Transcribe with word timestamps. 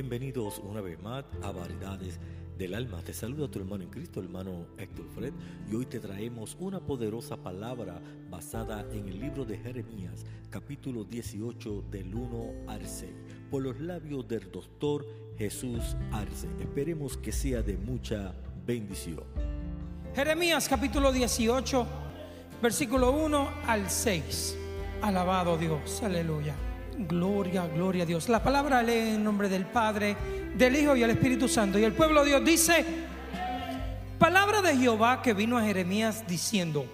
Bienvenidos 0.00 0.62
una 0.64 0.80
vez 0.80 0.98
más 1.02 1.26
a 1.42 1.52
Variedades 1.52 2.18
del 2.56 2.72
Alma. 2.72 3.02
Te 3.02 3.12
saluda 3.12 3.50
tu 3.50 3.58
hermano 3.58 3.84
en 3.84 3.90
Cristo, 3.90 4.20
hermano 4.20 4.68
Héctor 4.78 5.04
Fred, 5.14 5.34
y 5.70 5.74
hoy 5.74 5.84
te 5.84 6.00
traemos 6.00 6.56
una 6.58 6.80
poderosa 6.80 7.36
palabra 7.36 8.00
basada 8.30 8.86
en 8.94 9.08
el 9.08 9.20
libro 9.20 9.44
de 9.44 9.58
Jeremías, 9.58 10.24
capítulo 10.48 11.04
18, 11.04 11.84
del 11.90 12.14
1 12.14 12.52
al 12.66 12.88
6, 12.88 13.10
por 13.50 13.62
los 13.62 13.78
labios 13.78 14.26
del 14.26 14.50
doctor 14.50 15.06
Jesús 15.36 15.94
Arce. 16.12 16.48
Esperemos 16.58 17.18
que 17.18 17.30
sea 17.30 17.60
de 17.60 17.76
mucha 17.76 18.34
bendición. 18.64 19.24
Jeremías 20.14 20.66
capítulo 20.66 21.12
18, 21.12 21.86
versículo 22.62 23.10
1 23.10 23.50
al 23.66 23.90
6. 23.90 24.56
Alabado 25.02 25.58
Dios, 25.58 26.02
aleluya. 26.02 26.69
Gloria, 27.08 27.66
gloria 27.66 28.02
a 28.02 28.06
Dios. 28.06 28.28
La 28.28 28.42
palabra 28.42 28.82
lee 28.82 29.14
en 29.14 29.24
nombre 29.24 29.48
del 29.48 29.64
Padre, 29.64 30.14
del 30.54 30.76
Hijo 30.76 30.94
y 30.94 31.00
del 31.00 31.10
Espíritu 31.10 31.48
Santo. 31.48 31.78
Y 31.78 31.84
el 31.84 31.94
pueblo 31.94 32.22
de 32.22 32.28
Dios 32.28 32.44
dice, 32.44 32.84
palabra 34.18 34.60
de 34.60 34.76
Jehová 34.76 35.22
que 35.22 35.32
vino 35.32 35.56
a 35.56 35.62
Jeremías 35.62 36.24
diciendo, 36.28 36.84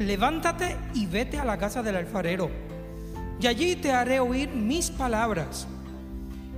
levántate 0.00 0.76
y 0.94 1.06
vete 1.06 1.38
a 1.38 1.44
la 1.44 1.58
casa 1.58 1.80
del 1.80 1.94
alfarero, 1.94 2.50
y 3.38 3.46
allí 3.46 3.76
te 3.76 3.92
haré 3.92 4.18
oír 4.18 4.48
mis 4.48 4.90
palabras. 4.90 5.68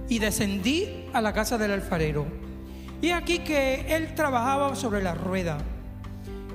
Y 0.09 0.19
descendí 0.19 1.05
a 1.13 1.21
la 1.21 1.35
casa 1.35 1.59
del 1.59 1.73
alfarero. 1.73 2.27
Y 3.03 3.11
aquí 3.11 3.41
que 3.41 3.85
él 3.95 4.15
trabajaba 4.15 4.75
sobre 4.77 5.03
la 5.03 5.15
rueda, 5.15 5.59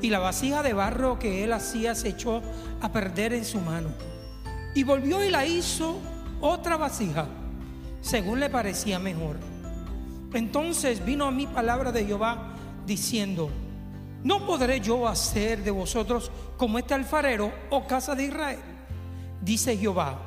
y 0.02 0.10
la 0.10 0.18
vasija 0.18 0.64
de 0.64 0.74
barro 0.74 1.20
que 1.20 1.44
él 1.44 1.54
hacía 1.54 1.94
se 1.94 2.10
echó 2.10 2.42
a 2.82 2.92
perder 2.92 3.34
en 3.34 3.46
su 3.46 3.60
mano. 3.60 3.90
Y 4.74 4.84
volvió 4.84 5.24
y 5.24 5.30
la 5.30 5.46
hizo 5.46 5.98
otra 6.40 6.78
vasija, 6.78 7.28
según 8.02 8.40
le 8.40 8.50
parecía 8.50 9.00
mejor. 9.00 9.38
Entonces 10.34 11.04
vino 11.04 11.26
a 11.26 11.32
mí 11.32 11.46
palabra 11.46 11.92
de 11.92 12.06
Jehová 12.06 12.56
diciendo, 12.86 13.50
¿no 14.24 14.46
podré 14.46 14.80
yo 14.80 15.08
hacer 15.08 15.64
de 15.64 15.72
vosotros 15.72 16.32
como 16.58 16.80
este 16.80 16.94
alfarero 16.94 17.52
o 17.70 17.86
casa 17.86 18.16
de 18.16 18.26
Israel? 18.26 18.60
Dice 19.42 19.78
Jehová, 19.78 20.20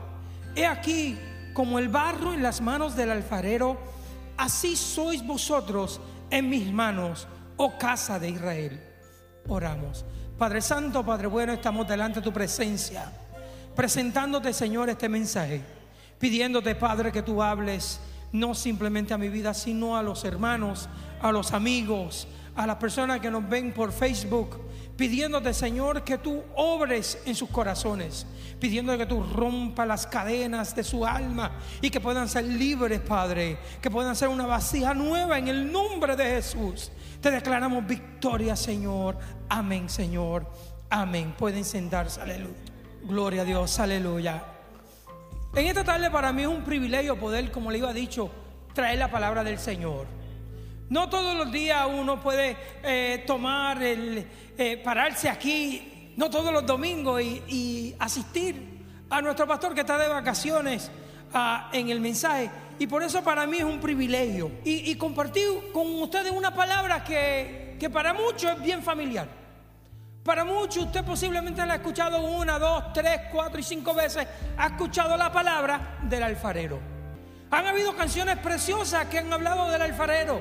he 0.55 0.67
aquí 0.67 1.19
como 1.55 1.79
el 1.79 1.89
barro 1.89 2.35
en 2.35 2.43
las 2.43 2.61
manos 2.61 2.97
del 2.97 3.11
alfarero, 3.11 3.79
así 4.37 4.77
sois 4.77 5.27
vosotros 5.27 6.01
en 6.31 6.51
mis 6.51 6.71
manos, 6.71 7.27
oh 7.57 7.79
casa 7.79 8.19
de 8.19 8.29
Israel. 8.29 8.83
Oramos. 9.49 10.05
Padre 10.37 10.61
Santo, 10.61 11.05
Padre 11.05 11.29
bueno, 11.29 11.53
estamos 11.53 11.87
delante 11.89 12.21
de 12.21 12.25
tu 12.25 12.33
presencia 12.33 13.11
presentándote, 13.75 14.53
Señor, 14.53 14.89
este 14.89 15.09
mensaje, 15.09 15.63
pidiéndote, 16.19 16.75
Padre, 16.75 17.13
que 17.13 17.23
tú 17.23 17.43
hables 17.43 18.01
no 18.33 18.55
simplemente 18.55 19.15
a 19.15 19.19
mi 19.19 19.29
vida, 19.29 19.55
sino 19.55 19.97
a 19.97 20.03
los 20.03 20.25
hermanos, 20.25 20.89
a 21.23 21.31
los 21.31 21.53
amigos, 21.53 22.27
a 22.57 22.67
las 22.67 22.77
personas 22.77 23.21
que 23.21 23.31
nos 23.31 23.49
ven 23.49 23.73
por 23.73 23.93
Facebook, 23.93 24.61
pidiéndote, 24.97 25.55
Señor, 25.55 26.03
que 26.03 26.19
tú 26.19 26.43
obres 26.57 27.19
en 27.27 27.35
sus 27.35 27.49
corazones, 27.49 28.27
pidiéndote 28.61 28.99
que 28.99 29.07
tú 29.07 29.23
rompas 29.23 29.87
las 29.87 30.07
cadenas 30.07 30.75
de 30.75 30.85
su 30.85 31.07
alma 31.07 31.53
y 31.81 31.91
que 31.91 32.01
puedan 32.01 32.29
ser 32.29 32.45
libres, 32.45 33.01
Padre, 33.01 33.59
que 33.81 33.91
puedan 33.91 34.17
ser 34.17 34.29
una 34.29 34.47
vasija 34.47 34.95
nueva 34.95 35.39
en 35.39 35.49
el 35.49 35.71
nombre 35.71 36.17
de 36.17 36.25
Jesús. 36.25 36.91
Te 37.21 37.31
declaramos 37.31 37.87
victoria, 37.87 38.55
Señor. 38.57 39.17
Amén, 39.49 39.89
Señor. 39.89 40.47
Amén. 40.91 41.35
Pueden 41.37 41.65
sentarse, 41.65 42.21
aleluya. 42.21 42.74
Gloria 43.07 43.43
a 43.43 43.45
Dios, 43.45 43.79
aleluya. 43.81 44.43
En 45.55 45.67
esta 45.67 45.85
tarde 45.85 46.11
para 46.11 46.33
mí 46.33 46.41
es 46.41 46.49
un 46.49 46.65
privilegio 46.65 47.21
poder, 47.21 47.51
como 47.51 47.71
le 47.71 47.77
iba 47.77 47.93
dicho, 47.93 48.31
traer 48.73 48.99
la 48.99 49.11
palabra 49.11 49.45
del 49.45 49.59
Señor. 49.59 50.07
No 50.89 51.11
todos 51.11 51.37
los 51.37 51.53
días 51.53 51.87
uno 51.87 52.23
puede 52.23 52.57
eh, 52.83 53.23
tomar 53.27 53.83
el, 53.83 54.27
eh, 54.57 54.81
pararse 54.83 55.29
aquí, 55.29 56.15
no 56.17 56.31
todos 56.31 56.51
los 56.51 56.65
domingos 56.65 57.21
y, 57.21 57.95
asistir 57.99 58.87
a 59.11 59.21
nuestro 59.21 59.47
pastor 59.47 59.75
que 59.75 59.83
está 59.83 59.99
de 59.99 60.09
vacaciones 60.09 60.91
ah, 61.35 61.69
en 61.75 61.91
el 61.91 62.01
mensaje. 62.01 62.51
Y 62.79 62.87
por 62.87 63.03
eso 63.03 63.23
para 63.23 63.47
mí 63.47 63.59
es 63.59 63.65
un 63.65 63.81
privilegio. 63.81 64.51
Y, 64.65 64.95
compartir 64.95 65.45
con 65.75 66.01
ustedes 66.01 66.33
una 66.33 66.55
palabra 66.55 67.05
que, 67.05 67.77
que 67.79 67.91
para 67.91 68.15
muchos 68.15 68.51
es 68.53 68.63
bien 68.63 68.83
familiar. 68.83 69.44
Para 70.25 70.43
muchos 70.43 70.87
usted 70.87 71.05
posiblemente 71.05 71.65
la 71.67 71.75
ha 71.75 71.77
escuchado 71.77 72.19
una, 72.23 72.59
dos, 72.59 72.95
tres, 72.95 73.21
cuatro 73.31 73.61
y 73.61 73.63
cinco 73.63 73.93
veces. 73.93 74.27
Ha 74.57 74.69
escuchado 74.69 75.19
la 75.19 75.31
palabra 75.31 75.99
del 76.03 76.23
alfarero. 76.23 76.81
Han 77.51 77.67
habido 77.67 77.95
canciones 77.95 78.39
preciosas 78.39 79.05
que 79.07 79.19
han 79.19 79.31
hablado 79.31 79.71
del 79.71 79.83
alfarero 79.83 80.41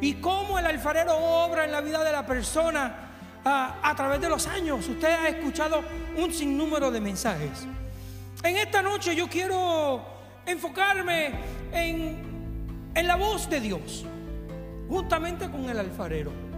y 0.00 0.14
cómo 0.14 0.58
el 0.58 0.64
alfarero 0.64 1.14
obra 1.14 1.66
en 1.66 1.72
la 1.72 1.82
vida 1.82 2.02
de 2.02 2.10
la 2.10 2.24
persona 2.24 3.10
a, 3.44 3.80
a 3.82 3.94
través 3.94 4.18
de 4.18 4.30
los 4.30 4.46
años. 4.46 4.88
Usted 4.88 5.08
ha 5.08 5.28
escuchado 5.28 5.84
un 6.16 6.32
sinnúmero 6.32 6.90
de 6.90 7.02
mensajes. 7.02 7.66
En 8.42 8.56
esta 8.56 8.80
noche 8.80 9.14
yo 9.14 9.28
quiero 9.28 10.02
enfocarme 10.46 11.32
en, 11.70 12.90
en 12.94 13.06
la 13.06 13.16
voz 13.16 13.48
de 13.50 13.60
Dios, 13.60 14.06
juntamente 14.88 15.50
con 15.50 15.68
el 15.68 15.78
alfarero. 15.78 16.51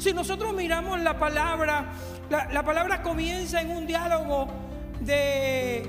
Si 0.00 0.14
nosotros 0.14 0.54
miramos 0.54 0.98
la 1.00 1.18
palabra, 1.18 1.84
la, 2.30 2.62
palabra 2.64 3.02
comienza 3.02 3.60
en 3.60 3.70
un 3.70 3.86
diálogo 3.86 4.48
de 4.98 5.82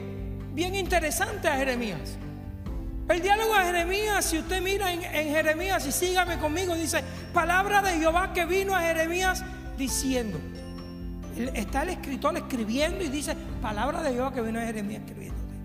bien 0.54 0.76
interesante 0.76 1.48
a 1.48 1.56
Jeremías. 1.56 2.18
El 3.08 3.22
diálogo 3.22 3.56
de 3.56 3.64
Jeremías, 3.64 4.26
si 4.26 4.40
usted 4.40 4.62
mira 4.62 4.92
en, 4.92 5.02
en, 5.04 5.30
Jeremías 5.30 5.86
y 5.88 5.94
sígame 5.94 6.38
conmigo, 6.40 6.76
dice, 6.76 7.02
palabra 7.34 7.82
de 7.82 8.00
Jehová 8.00 8.34
que 8.34 8.46
vino 8.46 8.76
a 8.76 8.82
Jeremías 8.82 9.46
diciendo. 9.78 10.40
Está 11.54 11.84
el 11.84 11.90
escritor 11.90 12.36
escribiendo 12.36 13.06
y 13.06 13.08
dice, 13.08 13.34
palabra 13.62 14.04
de 14.04 14.12
Jehová 14.12 14.34
que 14.34 14.42
vino 14.42 14.60
a 14.60 14.64
Jeremías 14.64 15.04
escribiéndote. 15.04 15.56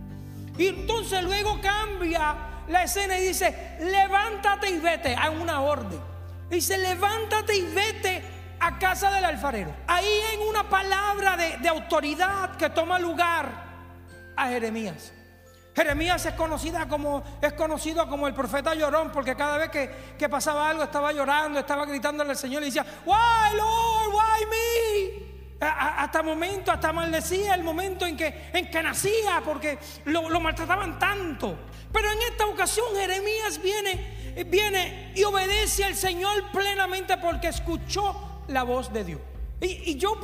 Y 0.57 0.69
entonces 0.69 1.21
luego 1.25 1.61
cambia 1.61 2.37
la 2.69 2.85
escena 2.85 3.19
y 3.19 3.27
dice, 3.27 3.77
levántate 3.81 4.71
y 4.71 4.79
vete 4.79 5.17
a 5.17 5.31
una 5.31 5.63
orden. 5.63 5.99
Dice, 6.49 6.79
levántate 6.79 7.57
y 7.57 7.63
vete 7.63 8.23
a 8.67 8.79
casa 8.79 9.11
del 9.13 9.25
alfarero. 9.25 9.73
Ahí 9.87 10.21
en 10.35 10.49
una 10.49 10.69
palabra 10.69 11.37
de, 11.37 11.69
autoridad 11.69 12.57
que 12.57 12.71
toma 12.71 12.99
lugar 12.99 13.49
a 14.37 14.49
Jeremías. 14.49 15.13
Jeremías 15.75 16.25
es 16.25 16.35
conocida 16.35 16.89
como 16.89 17.23
es 17.41 17.53
conocido 17.53 18.09
como 18.09 18.27
el 18.27 18.35
profeta 18.35 18.75
llorón 18.75 19.13
porque 19.13 19.37
cada 19.37 19.59
vez 19.59 19.71
que, 20.19 20.29
pasaba 20.29 20.71
algo 20.71 20.83
estaba 20.83 21.13
llorando, 21.13 21.61
estaba 21.61 21.85
gritándole 21.85 22.31
al 22.31 22.37
Señor 22.37 22.63
y 22.63 22.67
decía, 22.67 22.85
"Why 23.05 23.57
Lord, 23.57 24.15
why 24.15 24.47
me?" 24.51 25.27
hasta 25.61 26.23
momento, 26.23 26.71
hasta 26.71 26.93
maldecía 26.93 27.55
el 27.55 27.63
momento 27.63 28.05
en 28.05 28.17
que, 28.17 28.51
en 28.53 28.71
que 28.71 28.83
nacía 28.83 29.41
porque 29.45 29.79
lo, 30.07 30.29
lo 30.29 30.41
maltrataban 30.41 30.99
tanto. 30.99 31.57
Pero 31.93 32.11
en 32.11 32.23
esta 32.31 32.47
ocasión 32.47 32.87
Jeremías 32.95 33.61
viene, 33.63 34.45
viene 34.47 35.13
y 35.15 35.25
obedece 35.25 35.85
al 35.85 35.95
Señor 35.95 36.51
plenamente 36.53 37.17
porque 37.17 37.49
escuchó 37.49 38.36
la 38.49 38.63
voz 38.63 38.93
de 38.93 39.05
Dios. 39.05 39.21
Y, 39.61 39.97
yo 39.97 40.17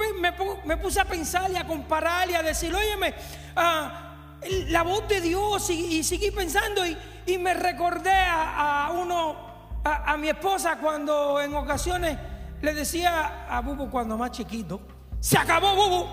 me, 0.64 0.76
puse 0.76 1.00
a 1.00 1.04
pensar 1.04 1.50
y 1.50 1.56
a 1.56 1.66
comparar 1.66 2.30
y 2.30 2.34
a 2.34 2.42
decir, 2.42 2.74
óyeme, 2.74 3.14
ah, 3.56 4.38
la 4.68 4.82
voz 4.82 5.08
de 5.08 5.20
Dios 5.20 5.70
y, 5.70 6.02
seguí 6.02 6.30
pensando 6.30 6.82
y, 6.86 7.38
me 7.38 7.54
recordé 7.54 8.12
a, 8.12 8.92
uno, 8.94 9.36
a, 9.84 10.16
mi 10.16 10.28
esposa 10.28 10.78
cuando 10.78 11.40
en 11.40 11.54
ocasiones 11.54 12.18
le 12.60 12.74
decía 12.74 13.46
a 13.48 13.60
Bubu 13.60 13.90
cuando 13.90 14.18
más 14.18 14.32
chiquito, 14.32 14.80
se 15.18 15.38
acabó 15.38 15.74
Bubu, 15.74 16.06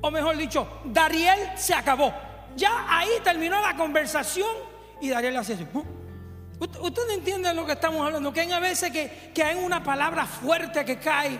o 0.00 0.10
mejor 0.10 0.36
dicho, 0.36 0.66
Dariel 0.84 1.38
se 1.56 1.74
acabó. 1.74 2.12
Ya 2.56 2.86
ahí 2.88 3.10
terminó 3.22 3.60
la 3.60 3.76
conversación 3.76 4.48
y 5.00 5.10
Dariel 5.10 5.36
hace 5.36 5.54
así. 5.54 5.66
Usted 6.60 7.10
entiende 7.10 7.54
lo 7.54 7.64
que 7.64 7.72
estamos 7.72 8.04
hablando, 8.04 8.32
que 8.32 8.40
hay 8.40 8.52
a 8.52 8.58
veces 8.58 8.90
que, 8.90 9.30
que 9.32 9.42
hay 9.42 9.62
una 9.62 9.82
palabra 9.82 10.26
fuerte 10.26 10.84
que 10.84 10.98
cae, 10.98 11.38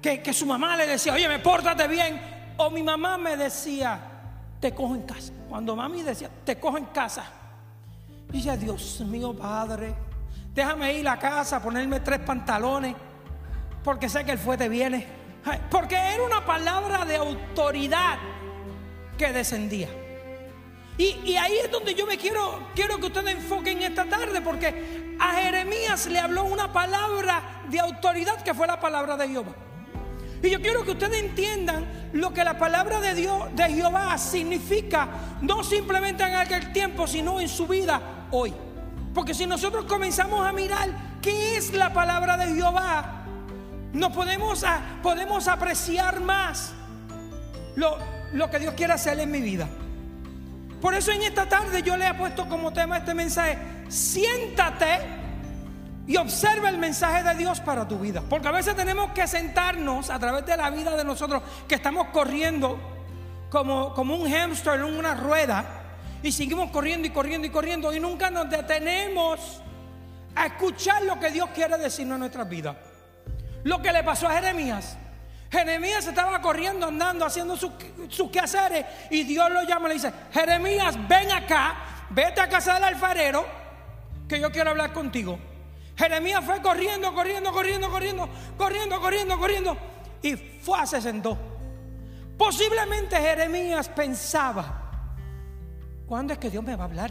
que, 0.00 0.32
su 0.32 0.46
mamá 0.46 0.76
le 0.76 0.86
decía, 0.86 1.12
oye, 1.12 1.28
me 1.28 1.40
pórtate 1.40 1.88
bien, 1.88 2.20
o 2.56 2.70
mi 2.70 2.82
mamá 2.82 3.18
me 3.18 3.36
decía, 3.36 3.98
te 4.60 4.72
cojo 4.72 4.94
en 4.94 5.02
casa. 5.02 5.32
Cuando 5.48 5.74
mami 5.74 6.02
decía, 6.02 6.30
te 6.44 6.58
cojo 6.58 6.78
en 6.78 6.86
casa, 6.86 7.24
y 8.32 8.36
decía, 8.36 8.56
Dios 8.56 9.00
mío, 9.00 9.34
Padre, 9.36 9.94
déjame 10.54 10.94
ir 10.94 11.08
a 11.08 11.18
casa, 11.18 11.60
ponerme 11.60 12.00
tres 12.00 12.20
pantalones, 12.20 12.94
porque 13.82 14.08
sé 14.08 14.24
que 14.24 14.32
el 14.32 14.38
fuete 14.38 14.68
viene. 14.68 15.06
Porque 15.70 15.96
era 15.96 16.22
una 16.22 16.44
palabra 16.46 17.04
de 17.04 17.16
autoridad 17.16 18.16
que 19.18 19.32
descendía. 19.32 19.88
Y, 20.98 21.36
ahí 21.36 21.56
es 21.64 21.70
donde 21.70 21.94
yo 21.94 22.06
me 22.06 22.18
quiero, 22.18 22.68
quiero 22.74 22.98
que 22.98 23.06
ustedes 23.06 23.34
enfoquen 23.36 23.82
esta 23.82 24.04
tarde, 24.04 24.42
porque 24.42 25.16
a 25.18 25.32
Jeremías 25.34 26.06
le 26.06 26.18
habló 26.18 26.44
una 26.44 26.72
palabra 26.72 27.62
de 27.68 27.80
autoridad 27.80 28.42
que 28.42 28.52
fue 28.52 28.66
la 28.66 28.78
palabra 28.78 29.16
de 29.16 29.28
Jehová. 29.28 29.52
Y 30.42 30.50
yo 30.50 30.60
quiero 30.60 30.84
que 30.84 30.90
ustedes 30.90 31.22
entiendan 31.22 32.10
lo 32.12 32.32
que 32.32 32.44
la 32.44 32.58
palabra 32.58 33.00
de 33.00 33.14
Dios, 33.14 33.54
de 33.54 33.64
Jehová, 33.70 34.18
significa, 34.18 35.08
no 35.40 35.64
simplemente 35.64 36.24
en 36.24 36.34
aquel 36.34 36.72
tiempo, 36.72 37.06
sino 37.06 37.40
en 37.40 37.48
su 37.48 37.66
vida 37.66 38.26
hoy. 38.30 38.52
Porque 39.14 39.34
si 39.34 39.46
nosotros 39.46 39.86
comenzamos 39.86 40.46
a 40.46 40.52
mirar 40.52 40.90
qué 41.22 41.56
es 41.56 41.72
la 41.72 41.92
palabra 41.92 42.36
de 42.36 42.54
Jehová, 42.54 43.24
no 43.92 44.12
podemos, 44.12 44.64
podemos 45.02 45.48
apreciar 45.48 46.20
más 46.20 46.72
lo, 47.76 47.98
lo 48.32 48.50
que 48.50 48.58
Dios 48.58 48.74
quiere 48.74 48.92
hacer 48.92 49.18
en 49.20 49.30
mi 49.30 49.40
vida. 49.40 49.68
Por 50.82 50.94
eso 50.94 51.12
en 51.12 51.22
esta 51.22 51.48
tarde 51.48 51.80
yo 51.80 51.96
le 51.96 52.08
he 52.08 52.14
puesto 52.14 52.48
como 52.48 52.72
tema 52.72 52.98
este 52.98 53.14
mensaje, 53.14 53.56
siéntate 53.88 54.98
y 56.08 56.16
observa 56.16 56.70
el 56.70 56.76
mensaje 56.76 57.22
de 57.22 57.36
Dios 57.36 57.60
para 57.60 57.86
tu 57.86 58.00
vida. 58.00 58.20
Porque 58.28 58.48
a 58.48 58.50
veces 58.50 58.74
tenemos 58.74 59.12
que 59.12 59.28
sentarnos 59.28 60.10
a 60.10 60.18
través 60.18 60.44
de 60.44 60.56
la 60.56 60.70
vida 60.70 60.96
de 60.96 61.04
nosotros 61.04 61.40
que 61.68 61.76
estamos 61.76 62.08
corriendo 62.08 62.76
como, 63.48 63.94
como 63.94 64.16
un 64.16 64.28
hamster 64.28 64.80
en 64.80 64.96
una 64.96 65.14
rueda 65.14 65.64
y 66.20 66.32
seguimos 66.32 66.72
corriendo 66.72 67.06
y 67.06 67.10
corriendo 67.10 67.46
y 67.46 67.50
corriendo 67.50 67.94
y 67.94 68.00
nunca 68.00 68.28
nos 68.28 68.50
detenemos 68.50 69.62
a 70.34 70.46
escuchar 70.46 71.04
lo 71.04 71.20
que 71.20 71.30
Dios 71.30 71.50
quiere 71.54 71.78
decirnos 71.78 72.16
en 72.16 72.20
nuestras 72.20 72.48
vidas. 72.48 72.74
Lo 73.62 73.80
que 73.80 73.92
le 73.92 74.02
pasó 74.02 74.26
a 74.26 74.32
Jeremías. 74.32 74.96
Jeremías 75.52 76.06
estaba 76.06 76.40
corriendo, 76.40 76.86
andando, 76.86 77.26
haciendo 77.26 77.56
sus, 77.56 77.72
quehaceres 78.32 78.86
y 79.10 79.22
Dios 79.24 79.50
lo 79.50 79.62
llama 79.64 79.84
y 79.84 79.88
le 79.88 79.94
dice, 79.94 80.12
Jeremías, 80.32 80.96
ven 81.06 81.30
acá, 81.30 81.76
vete 82.08 82.40
a 82.40 82.48
casa 82.48 82.74
del 82.74 82.84
alfarero, 82.84 83.44
que 84.26 84.40
yo 84.40 84.50
quiero 84.50 84.70
hablar 84.70 84.94
contigo. 84.94 85.38
Jeremías 85.94 86.42
fue 86.42 86.62
corriendo, 86.62 87.14
corriendo, 87.14 87.52
corriendo, 87.52 87.90
corriendo, 87.90 88.28
corriendo, 88.56 89.00
corriendo, 89.00 89.38
corriendo 89.38 89.76
y 90.22 90.36
fue, 90.36 90.86
se 90.86 91.02
sentó. 91.02 91.36
Posiblemente 92.38 93.16
Jeremías 93.16 93.90
pensaba, 93.90 94.82
¿Cuándo 96.06 96.32
es 96.32 96.38
que 96.38 96.50
Dios 96.50 96.62
me 96.62 96.76
va 96.76 96.84
a 96.84 96.86
hablar? 96.86 97.10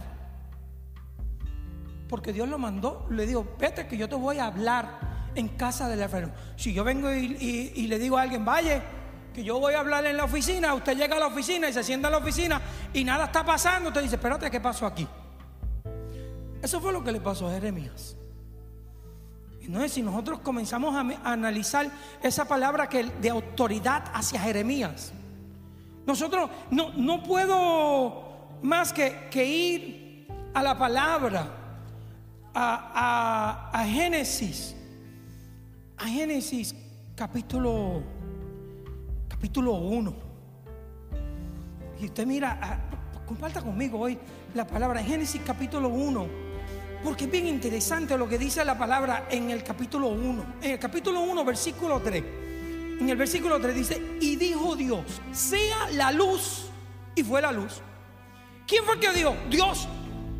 Porque 2.09 2.33
Dios 2.33 2.47
lo 2.47 2.57
mandó, 2.57 3.07
le 3.09 3.25
digo, 3.25 3.55
vete 3.57 3.87
que 3.87 3.97
yo 3.97 4.09
te 4.09 4.15
voy 4.15 4.37
a 4.37 4.45
hablar 4.45 5.10
en 5.35 5.49
casa 5.49 5.87
del 5.87 6.01
alfarero. 6.01 6.31
Si 6.55 6.73
yo 6.73 6.83
vengo 6.83 7.11
y, 7.11 7.87
le 7.87 7.99
digo 7.99 8.17
a 8.17 8.23
alguien, 8.23 8.45
vaya, 8.45 8.83
que 9.33 9.43
yo 9.43 9.59
voy 9.59 9.73
a 9.73 9.79
hablar 9.79 10.05
en 10.05 10.17
la 10.17 10.25
oficina, 10.25 10.73
usted 10.73 10.97
llega 10.97 11.15
a 11.15 11.19
la 11.19 11.27
oficina 11.27 11.69
y 11.69 11.73
se 11.73 11.83
sienta 11.83 12.07
en 12.07 12.13
la 12.13 12.17
oficina 12.17 12.61
y 12.93 13.03
nada 13.03 13.25
está 13.25 13.45
pasando, 13.45 13.89
usted 13.89 14.01
dice, 14.03 14.15
espérate, 14.15 14.49
¿qué 14.51 14.59
pasó 14.59 14.85
aquí? 14.85 15.07
Eso 16.61 16.79
fue 16.79 16.93
lo 16.93 17.03
que 17.03 17.11
le 17.11 17.21
pasó 17.21 17.47
a 17.47 17.51
Jeremías. 17.51 18.15
Y 19.61 19.67
no 19.67 19.83
es 19.83 19.93
si 19.93 20.01
nosotros 20.01 20.39
comenzamos 20.39 20.95
a, 20.95 21.31
analizar 21.31 21.89
esa 22.21 22.45
palabra 22.45 22.89
que 22.89 23.03
de 23.03 23.29
autoridad 23.29 24.03
hacia 24.13 24.39
Jeremías. 24.39 25.13
Nosotros 26.05 26.49
no, 26.71 26.91
no 26.93 27.23
puedo 27.23 28.31
más 28.61 28.91
que, 28.91 29.27
que 29.29 29.45
ir 29.45 30.27
a 30.53 30.63
la 30.63 30.77
palabra, 30.77 31.47
a, 32.53 33.69
a, 33.71 33.85
Génesis, 33.85 34.75
a 36.01 36.07
Génesis 36.07 36.73
capítulo, 37.15 38.01
capítulo 39.27 39.73
1. 39.73 40.13
Y 41.99 42.05
usted 42.05 42.25
mira, 42.25 42.89
comparta 43.27 43.61
conmigo 43.61 43.99
hoy 43.99 44.17
la 44.55 44.65
palabra 44.65 45.03
Génesis 45.03 45.41
capítulo 45.45 45.89
1, 45.89 46.27
porque 47.03 47.25
es 47.25 47.31
bien 47.31 47.45
interesante 47.47 48.17
lo 48.17 48.27
que 48.27 48.39
dice 48.39 48.65
la 48.65 48.79
palabra 48.79 49.27
en 49.29 49.51
el 49.51 49.63
capítulo 49.63 50.07
1. 50.07 50.45
En 50.63 50.71
el 50.71 50.79
capítulo 50.79 51.21
1, 51.21 51.45
versículo 51.45 51.99
3. 51.99 52.23
En 52.99 53.07
el 53.07 53.15
versículo 53.15 53.59
3 53.59 53.75
dice, 53.75 54.17
y 54.19 54.35
dijo 54.37 54.75
Dios, 54.75 55.05
sea 55.31 55.91
la 55.91 56.11
luz, 56.11 56.65
y 57.13 57.21
fue 57.21 57.43
la 57.43 57.51
luz. 57.51 57.79
¿Quién 58.65 58.83
fue 58.85 58.95
el 58.95 58.99
que 58.99 59.11
dijo? 59.11 59.35
Dios 59.51 59.87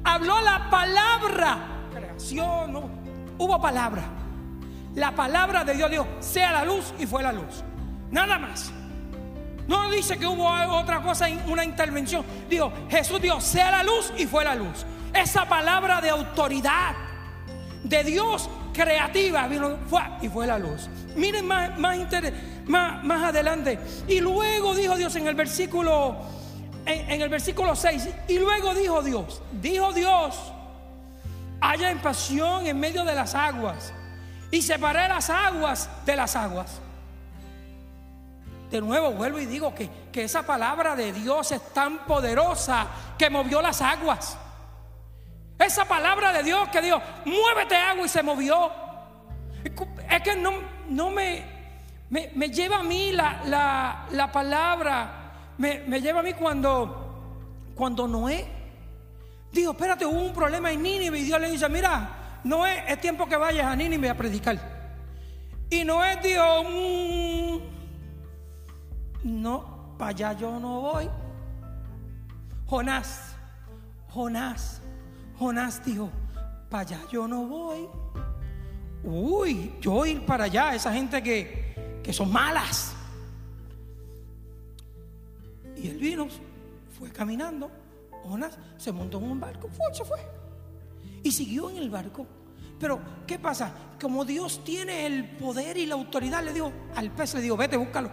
habló 0.04 0.42
la 0.42 0.72
palabra. 0.72 1.88
Creación. 1.94 3.00
Hubo 3.38 3.62
palabra. 3.62 4.21
La 4.96 5.16
palabra 5.16 5.64
de 5.64 5.74
Dios 5.74 5.90
dijo, 5.90 6.08
sea 6.20 6.52
la 6.52 6.66
luz 6.66 6.94
y 7.00 7.06
fue 7.06 7.24
la 7.24 7.32
luz. 7.32 7.64
Nada 8.12 8.38
más. 8.38 8.72
No 9.68 9.90
dice 9.90 10.18
que 10.18 10.26
hubo 10.26 10.48
otra 10.76 11.02
cosa, 11.02 11.28
una 11.48 11.64
intervención. 11.64 12.26
Dijo, 12.50 12.72
Jesús 12.90 13.22
dijo, 13.22 13.40
sea 13.40 13.72
la 13.72 13.84
luz 13.84 14.12
y 14.18 14.26
fue 14.26 14.44
la 14.44 14.56
luz. 14.56 14.86
Esa 15.14 15.48
palabra 15.48 16.02
de 16.02 16.10
autoridad 16.10 16.96
de 17.84 18.04
Dios 18.04 18.50
creativa 18.74 19.48
vino 19.48 19.78
fue, 19.88 20.02
y 20.22 20.30
fue 20.30 20.48
la 20.48 20.60
luz. 20.60 20.90
Miren 21.16 21.48
más, 21.48 21.78
más, 21.78 21.98
más, 22.68 23.04
más 23.04 23.24
adelante. 23.24 23.80
Y 24.08 24.20
luego 24.20 24.76
dijo 24.76 24.96
Dios 24.96 25.16
en 25.16 25.28
el 25.28 25.36
versículo 25.36 26.18
en, 26.86 27.22
el 27.22 27.30
versículo 27.30 27.76
6, 27.76 28.10
y 28.28 28.40
luego 28.40 28.74
dijo 28.74 29.02
Dios, 29.02 29.42
dijo 29.62 29.94
Dios, 29.94 30.36
haya 31.60 31.94
pasión 32.02 32.66
en 32.66 32.80
medio 32.80 33.04
de 33.04 33.16
las 33.16 33.36
aguas, 33.36 33.94
y 34.52 34.62
separé 34.62 35.08
las 35.08 35.30
aguas 35.30 35.90
de 36.06 36.16
las 36.16 36.36
aguas. 36.36 36.80
De 38.70 38.80
nuevo 38.80 39.12
vuelvo 39.12 39.40
y 39.40 39.46
digo 39.46 39.74
que, 39.74 39.90
que 40.12 40.24
esa 40.24 40.44
palabra 40.44 40.96
de 40.96 41.12
Dios 41.12 41.52
es 41.52 41.74
tan 41.74 42.06
poderosa 42.06 42.88
que 43.18 43.30
movió 43.30 43.62
las 43.62 43.82
aguas. 43.82 44.38
Esa 45.58 45.86
palabra 45.86 46.34
de 46.34 46.44
Dios 46.44 46.70
que 46.70 46.82
dijo, 46.82 47.02
muévete 47.26 47.76
agua 47.76 48.06
y 48.06 48.10
se 48.10 48.24
movió. 48.24 48.72
Es 50.10 50.22
que 50.22 50.36
no, 50.36 50.52
no 50.90 51.10
me, 51.10 51.46
me, 52.10 52.50
lleva 52.50 52.78
a 52.78 52.84
mí 52.84 53.12
la, 53.12 53.42
la, 53.46 54.06
la 54.12 54.32
palabra 54.32 55.22
me, 55.58 56.02
lleva 56.02 56.22
a 56.22 56.24
mí 56.24 56.34
cuando, 56.34 57.74
cuando 57.76 58.08
Noé 58.08 58.48
dijo, 59.52 59.72
espérate, 59.72 60.06
hubo 60.06 60.20
un 60.20 60.34
problema 60.34 60.72
en 60.72 60.82
Nínive 60.82 61.20
y 61.20 61.24
Dios 61.24 61.40
le 61.40 61.52
dice, 61.52 61.70
mira, 61.70 62.10
Noé, 62.44 62.84
es 62.88 63.00
tiempo 63.00 63.28
que 63.28 63.36
vayas 63.36 63.68
a 63.68 63.76
Nínive 63.76 64.10
a 64.10 64.18
predicar. 64.18 64.58
Y 65.70 65.84
Noé 65.84 66.18
dijo, 66.22 66.64
mm, 66.64 67.60
no, 69.42 69.96
para 69.98 70.10
allá 70.10 70.34
yo 70.34 70.60
no 70.60 70.82
voy. 70.82 71.10
Jonás, 72.66 73.36
Jonás, 74.10 74.82
Jonás 75.38 75.86
dijo, 75.86 76.10
para 76.70 76.82
allá 76.82 77.00
yo 77.12 77.28
no 77.28 77.46
voy. 77.46 77.88
Uy, 79.04 79.76
yo 79.80 80.06
ir 80.06 80.26
para 80.26 80.46
allá, 80.46 80.76
esa 80.76 80.92
gente 80.92 81.22
que, 81.22 82.02
que 82.04 82.12
son 82.12 82.32
malas. 82.32 82.94
Y 85.76 85.88
él 85.90 85.98
vino, 85.98 86.28
fue 86.98 87.12
caminando. 87.12 87.72
Jonás 88.24 88.58
se 88.78 88.92
montó 88.92 89.18
en 89.20 89.32
un 89.32 89.40
barco, 89.40 89.68
fue, 89.70 89.94
se 89.94 90.04
fue. 90.04 90.41
Y 91.24 91.32
siguió 91.32 91.70
en 91.70 91.78
el 91.78 91.90
barco. 91.90 92.26
Pero, 92.80 93.00
¿qué 93.28 93.38
pasa? 93.38 93.72
Como 94.00 94.26
Dios 94.26 94.64
tiene 94.64 95.06
el 95.06 95.38
poder 95.38 95.78
y 95.78 95.86
la 95.86 95.96
autoridad, 95.96 96.44
le 96.44 96.54
dijo 96.54 96.72
al 96.96 97.12
pez, 97.12 97.36
le 97.36 97.42
dijo, 97.42 97.56
vete, 97.56 97.78
búscalo. 97.78 98.10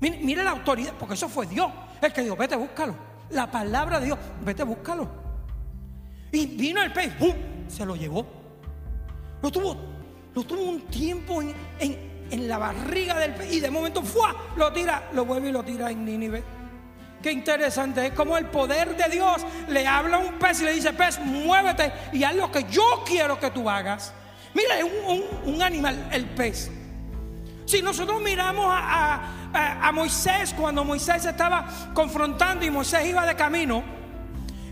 Mire, 0.00 0.44
la 0.44 0.50
autoridad, 0.50 0.94
porque 0.98 1.14
eso 1.14 1.28
fue 1.28 1.46
Dios 1.46 1.70
el 2.02 2.12
que 2.12 2.22
dijo, 2.22 2.36
vete, 2.36 2.56
búscalo. 2.56 2.96
La 3.30 3.50
palabra 3.50 4.00
de 4.00 4.06
Dios, 4.06 4.18
vete, 4.44 4.64
búscalo. 4.64 5.08
Y 6.32 6.46
vino 6.46 6.82
el 6.82 6.92
pez, 6.92 7.14
¡pum! 7.14 7.34
se 7.68 7.86
lo 7.86 7.96
llevó. 7.96 8.26
Lo 9.42 9.50
tuvo, 9.50 9.76
lo 10.34 10.44
tuvo 10.44 10.62
un 10.62 10.80
tiempo 10.82 11.40
en, 11.40 11.54
en 11.78 12.16
en 12.30 12.48
la 12.48 12.58
barriga 12.58 13.18
del 13.18 13.34
pez 13.34 13.52
y 13.52 13.60
de 13.60 13.70
momento 13.70 14.02
¡fua! 14.02 14.34
lo 14.56 14.72
tira, 14.72 15.10
lo 15.12 15.24
vuelve 15.24 15.48
y 15.48 15.52
lo 15.52 15.62
tira 15.62 15.90
en 15.90 16.04
Nínive. 16.04 16.42
Qué 17.26 17.32
interesante, 17.32 18.06
es 18.06 18.12
como 18.12 18.38
el 18.38 18.46
poder 18.46 18.96
de 18.96 19.08
Dios 19.08 19.44
le 19.66 19.84
habla 19.84 20.18
a 20.18 20.20
un 20.20 20.34
pez 20.34 20.60
y 20.60 20.64
le 20.64 20.72
dice, 20.72 20.92
pez, 20.92 21.18
muévete 21.18 21.92
y 22.12 22.22
haz 22.22 22.36
lo 22.36 22.52
que 22.52 22.62
yo 22.70 23.02
quiero 23.04 23.40
que 23.40 23.50
tú 23.50 23.68
hagas. 23.68 24.12
Mira, 24.54 24.76
un, 25.08 25.24
un, 25.44 25.60
animal, 25.60 26.08
el 26.12 26.26
pez. 26.26 26.70
Si 27.64 27.82
nosotros 27.82 28.22
miramos 28.22 28.66
a, 28.68 29.22
a, 29.52 29.88
a 29.88 29.90
Moisés 29.90 30.54
cuando 30.56 30.84
Moisés 30.84 31.24
estaba 31.24 31.66
confrontando 31.92 32.64
y 32.64 32.70
Moisés 32.70 33.04
iba 33.08 33.26
de 33.26 33.34
camino, 33.34 33.82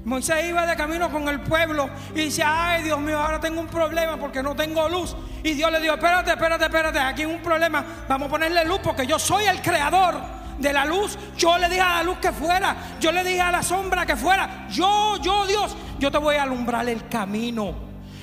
Moisés 0.04 0.48
iba 0.48 0.64
de 0.64 0.76
camino 0.76 1.10
con 1.10 1.28
el 1.28 1.40
pueblo 1.40 1.90
y 2.14 2.20
dice, 2.20 2.44
ay 2.46 2.84
Dios 2.84 3.00
mío, 3.00 3.18
ahora 3.18 3.40
tengo 3.40 3.60
un 3.62 3.66
problema 3.66 4.16
porque 4.16 4.44
no 4.44 4.54
tengo 4.54 4.88
luz. 4.88 5.16
Y 5.42 5.54
Dios 5.54 5.72
le 5.72 5.80
dijo, 5.80 5.94
espérate, 5.94 6.30
espérate, 6.30 6.66
espérate, 6.66 7.00
aquí 7.00 7.22
hay 7.22 7.34
un 7.34 7.42
problema, 7.42 7.84
vamos 8.08 8.28
a 8.28 8.30
ponerle 8.30 8.64
luz 8.64 8.78
porque 8.80 9.08
yo 9.08 9.18
soy 9.18 9.46
el 9.46 9.60
creador 9.60 10.43
de 10.58 10.72
la 10.72 10.84
luz. 10.84 11.18
Yo 11.36 11.58
le 11.58 11.68
dije 11.68 11.80
a 11.80 11.96
la 11.96 12.02
luz 12.02 12.18
que 12.18 12.32
fuera, 12.32 12.76
yo 13.00 13.12
le 13.12 13.24
dije 13.24 13.40
a 13.40 13.50
la 13.50 13.62
sombra 13.62 14.06
que 14.06 14.16
fuera. 14.16 14.66
Yo, 14.70 15.16
yo 15.20 15.46
Dios, 15.46 15.76
yo 15.98 16.10
te 16.10 16.18
voy 16.18 16.36
a 16.36 16.42
alumbrar 16.42 16.88
el 16.88 17.08
camino. 17.08 17.74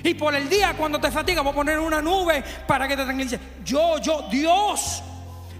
Y 0.03 0.13
por 0.15 0.33
el 0.33 0.49
día 0.49 0.73
cuando 0.77 0.99
te 0.99 1.11
fatiga 1.11 1.41
voy 1.41 1.51
a 1.51 1.55
poner 1.55 1.79
una 1.79 2.01
nube 2.01 2.43
para 2.67 2.87
que 2.87 2.95
te 2.95 3.03
tranquilice. 3.03 3.39
Yo, 3.63 3.97
yo, 3.99 4.23
Dios, 4.31 5.03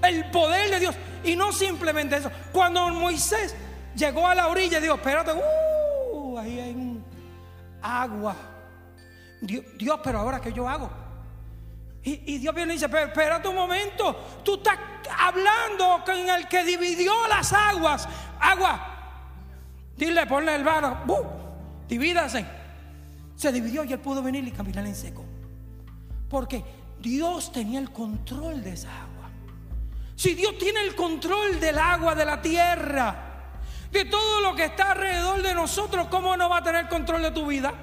el 0.01 0.25
poder 0.31 0.71
de 0.71 0.79
Dios. 0.79 0.95
Y 1.23 1.35
no 1.35 1.51
simplemente 1.51 2.17
eso. 2.17 2.31
Cuando 2.51 2.89
Moisés 2.89 3.55
llegó 3.95 4.27
a 4.27 4.33
la 4.33 4.47
orilla, 4.47 4.79
dijo, 4.79 4.95
espérate, 4.95 5.31
uh, 5.31 6.37
ahí 6.39 6.59
hay 6.59 7.01
agua. 7.81 8.35
Dios, 9.41 9.99
pero 10.03 10.19
ahora 10.19 10.39
¿qué 10.39 10.53
yo 10.53 10.67
hago? 10.67 11.00
Y, 12.03 12.39
Dios 12.39 12.55
viene 12.55 12.73
y 12.73 12.75
dice, 12.77 12.89
pero 12.89 13.07
espérate 13.07 13.47
un 13.47 13.55
momento, 13.55 14.41
tú 14.43 14.55
estás 14.55 14.77
hablando 15.19 16.03
con 16.03 16.17
el 16.17 16.47
que 16.47 16.63
dividió 16.63 17.13
las 17.27 17.53
aguas. 17.53 18.07
Agua, 18.39 19.33
dile, 19.95 20.25
ponle 20.25 20.55
el 20.55 20.63
varo, 20.63 20.97
divídase. 21.87 22.45
se 23.35 23.51
dividió 23.51 23.83
y 23.83 23.93
él 23.93 23.99
pudo 23.99 24.23
venir 24.23 24.47
y 24.47 24.51
caminar 24.51 24.85
en 24.85 24.95
seco. 24.95 25.23
Porque 26.27 26.63
Dios 26.99 27.51
tenía 27.51 27.79
el 27.79 27.91
control 27.91 28.63
de 28.63 28.73
esa 28.73 28.89
agua. 28.89 29.29
Si 30.15 30.33
Dios 30.33 30.57
tiene 30.57 30.81
el 30.81 30.95
control 30.95 31.59
del 31.59 31.77
agua 31.77 32.15
de 32.15 32.25
la 32.25 32.41
tierra, 32.41 33.31
de 33.91 34.05
todo 34.05 34.41
lo 34.41 34.55
que 34.55 34.65
está 34.65 34.91
alrededor 34.91 35.43
de 35.43 35.53
nosotros, 35.53 36.07
¿cómo 36.07 36.35
no 36.35 36.49
va 36.49 36.57
a 36.57 36.63
tener 36.63 36.87
control 36.87 37.21
de 37.21 37.31
tu 37.31 37.45
vida? 37.45 37.73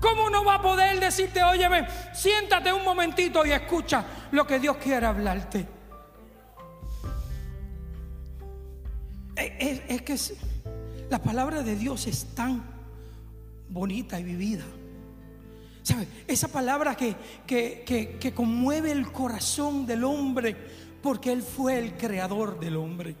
¿Cómo 0.00 0.30
no 0.30 0.44
va 0.44 0.54
a 0.54 0.62
poder 0.62 1.00
decirte, 1.00 1.42
óyeme, 1.42 1.86
siéntate 2.12 2.72
un 2.72 2.84
momentito 2.84 3.44
y 3.44 3.50
escucha 3.50 4.04
lo 4.30 4.46
que 4.46 4.58
Dios 4.58 4.76
quiere 4.76 5.06
hablarte? 5.06 5.66
Es, 9.36 10.02
que 10.02 10.16
la 11.10 11.20
palabra 11.20 11.62
de 11.62 11.76
Dios 11.76 12.06
es 12.06 12.34
tan 12.34 12.62
bonita 13.68 14.18
y 14.18 14.24
vivida. 14.24 14.64
¿Sabe? 15.82 16.06
Esa 16.26 16.48
palabra 16.48 16.96
que, 16.96 17.14
que, 17.46 18.18
que 18.20 18.34
conmueve 18.34 18.90
el 18.90 19.10
corazón 19.10 19.86
del 19.86 20.04
hombre 20.04 20.56
porque 21.02 21.32
Él 21.32 21.42
fue 21.42 21.78
el 21.78 21.96
creador 21.96 22.58
del 22.60 22.76
hombre. 22.76 23.14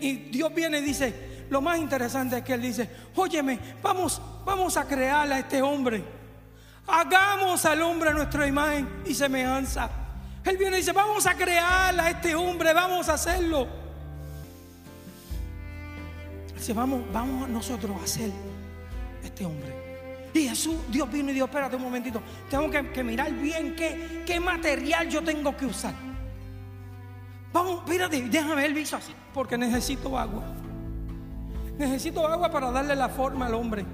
Y 0.00 0.16
Dios 0.30 0.54
viene 0.54 0.78
y 0.78 0.82
dice, 0.82 1.35
lo 1.50 1.60
más 1.60 1.78
interesante 1.78 2.38
es 2.38 2.44
que 2.44 2.54
Él 2.54 2.62
dice, 2.62 2.90
óyeme, 3.14 3.58
vamos, 3.82 4.20
vamos 4.44 4.76
a 4.76 4.84
crear 4.84 5.30
a 5.30 5.38
este 5.38 5.62
hombre. 5.62 6.02
Hagamos 6.86 7.64
al 7.64 7.82
hombre 7.82 8.10
a 8.10 8.12
nuestra 8.12 8.46
imagen 8.46 9.02
y 9.06 9.14
semejanza. 9.14 9.90
Él 10.44 10.56
viene 10.56 10.76
y 10.76 10.80
dice, 10.80 10.92
vamos 10.92 11.26
a 11.26 11.34
crear 11.34 11.98
a 11.98 12.10
este 12.10 12.34
hombre, 12.34 12.72
vamos 12.72 13.08
a 13.08 13.14
hacerlo. 13.14 13.66
Dice, 16.54 16.72
vamos, 16.72 17.02
vamos 17.12 17.48
nosotros 17.48 18.00
a 18.00 18.04
hacer 18.04 18.30
este 19.22 19.44
hombre. 19.44 19.86
Y 20.32 20.48
Jesús, 20.48 20.76
Dios 20.88 21.10
vino 21.10 21.30
y 21.30 21.34
dijo, 21.34 21.46
espérate 21.46 21.76
un 21.76 21.82
momentito, 21.82 22.22
tengo 22.50 22.70
que, 22.70 23.02
mirar 23.02 23.32
bien 23.32 23.74
qué, 23.74 24.38
material 24.38 25.08
yo 25.08 25.22
tengo 25.22 25.56
que 25.56 25.66
usar. 25.66 25.94
Vamos, 27.52 27.78
espérate, 27.78 28.22
déjame 28.22 28.66
el 28.66 28.74
viso 28.74 28.96
así, 28.96 29.12
porque 29.32 29.56
necesito 29.56 30.16
agua. 30.16 30.44
Necesito 31.78 32.26
agua 32.26 32.50
para 32.50 32.70
darle 32.70 32.96
la 32.96 33.08
forma 33.08 33.46
al 33.46 33.54
hombre. 33.54 33.84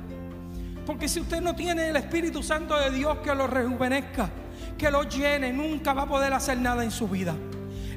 Porque 0.87 1.09
si 1.09 1.21
usted 1.21 1.41
no 1.41 1.55
tiene 1.55 1.89
el 1.89 1.97
Espíritu 1.97 2.43
Santo 2.43 2.77
de 2.79 2.91
Dios 2.91 3.19
que 3.19 3.35
lo 3.35 3.47
rejuvenezca, 3.47 4.29
que 4.77 4.91
lo 4.91 5.05
llene, 5.05 5.53
nunca 5.53 5.93
va 5.93 6.03
a 6.03 6.07
poder 6.07 6.33
hacer 6.33 6.59
nada 6.59 6.83
en 6.83 6.91
su 6.91 7.09
vida. 7.09 7.35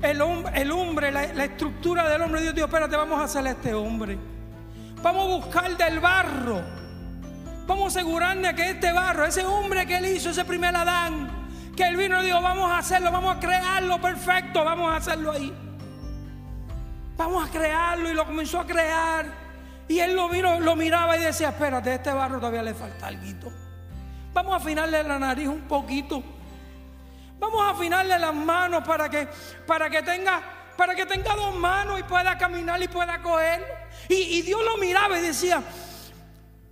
El, 0.01 0.21
el 0.53 0.71
hombre, 0.71 1.11
la, 1.11 1.23
estructura 1.23 2.07
del 2.09 2.21
hombre, 2.21 2.41
Dios 2.41 2.53
dijo, 2.53 2.67
espérate, 2.67 2.95
vamos 2.95 3.19
a 3.19 3.23
hacer 3.23 3.45
a 3.47 3.51
este 3.51 3.73
hombre. 3.73 4.17
Vamos 5.01 5.23
a 5.23 5.35
buscar 5.35 5.77
del 5.77 5.99
barro. 5.99 6.61
Vamos 7.67 7.85
a 7.85 7.99
asegurarnos 7.99 8.53
que 8.53 8.69
este 8.71 8.91
barro, 8.91 9.25
ese 9.25 9.43
hombre 9.43 9.87
que 9.87 9.97
él 9.97 10.05
hizo, 10.05 10.29
ese 10.29 10.45
primer 10.45 10.75
Adán, 10.75 11.27
que 11.75 11.83
él 11.83 11.97
vino 11.97 12.21
y 12.21 12.25
dijo, 12.25 12.41
vamos 12.41 12.69
a 12.69 12.77
hacerlo, 12.77 13.11
vamos 13.11 13.35
a 13.35 13.39
crearlo 13.39 13.99
perfecto, 13.99 14.63
vamos 14.63 14.91
a 14.91 14.97
hacerlo 14.97 15.31
ahí. 15.31 15.51
Vamos 17.17 17.47
a 17.47 17.51
crearlo 17.51 18.11
y 18.11 18.13
lo 18.13 18.25
comenzó 18.25 18.59
a 18.59 18.67
crear. 18.67 19.44
Y 19.87 19.99
él 19.99 20.15
lo 20.15 20.29
vino, 20.29 20.59
lo 20.59 20.75
miraba 20.75 21.15
y 21.17 21.21
decía, 21.21 21.49
espérate, 21.49 21.93
este 21.93 22.11
barro 22.11 22.37
todavía 22.37 22.63
le 22.63 22.73
falta 22.73 23.07
algo. 23.07 23.51
Vamos 24.33 24.53
a 24.53 24.57
afinarle 24.57 25.03
la 25.03 25.19
nariz 25.19 25.47
un 25.47 25.61
poquito. 25.61 26.23
Vamos 27.39 27.61
a 27.61 27.69
afinarle 27.71 28.17
las 28.17 28.33
manos 28.33 28.83
para 28.85 29.09
que, 29.09 29.27
para 29.67 29.89
que 29.89 30.01
tenga, 30.01 30.41
para 30.75 30.95
que 30.95 31.05
tenga 31.05 31.35
dos 31.35 31.55
manos 31.55 31.99
y 31.99 32.03
pueda 32.03 32.37
caminar 32.37 32.81
y 32.81 32.87
pueda 32.87 33.21
coger. 33.21 33.63
Y, 34.09 34.41
Dios 34.41 34.61
lo 34.63 34.77
miraba 34.77 35.17
y 35.19 35.21
decía, 35.21 35.61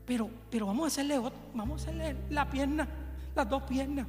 pero, 0.05 0.29
pero 0.49 0.67
vamos 0.67 0.85
a 0.85 0.87
hacerle, 0.87 1.19
vamos 1.53 1.81
a 1.81 1.83
hacerle 1.83 2.15
la 2.29 2.49
pierna, 2.49 2.87
las 3.35 3.47
dos 3.47 3.63
piernas. 3.63 4.07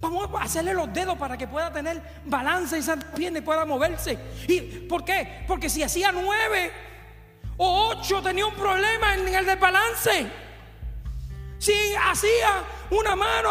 Vamos 0.00 0.30
a 0.34 0.42
hacerle 0.42 0.72
los 0.72 0.92
dedos 0.92 1.16
para 1.18 1.36
que 1.36 1.46
pueda 1.46 1.70
tener 1.70 2.02
balance 2.24 2.76
y 2.76 2.80
esa 2.80 2.96
pierna 2.96 3.38
y 3.38 3.42
pueda 3.42 3.64
moverse. 3.66 4.18
¿Y 4.48 4.60
por 4.60 5.04
qué? 5.04 5.44
Porque 5.46 5.68
si 5.68 5.82
hacía 5.82 6.10
nueve 6.10 6.72
o 7.62 7.88
ocho 7.90 8.22
tenía 8.22 8.46
un 8.46 8.54
problema 8.54 9.14
en 9.14 9.28
el 9.28 9.44
desbalance. 9.44 10.26
Si 11.58 11.94
hacía 11.94 12.64
una 12.90 13.14
mano 13.14 13.50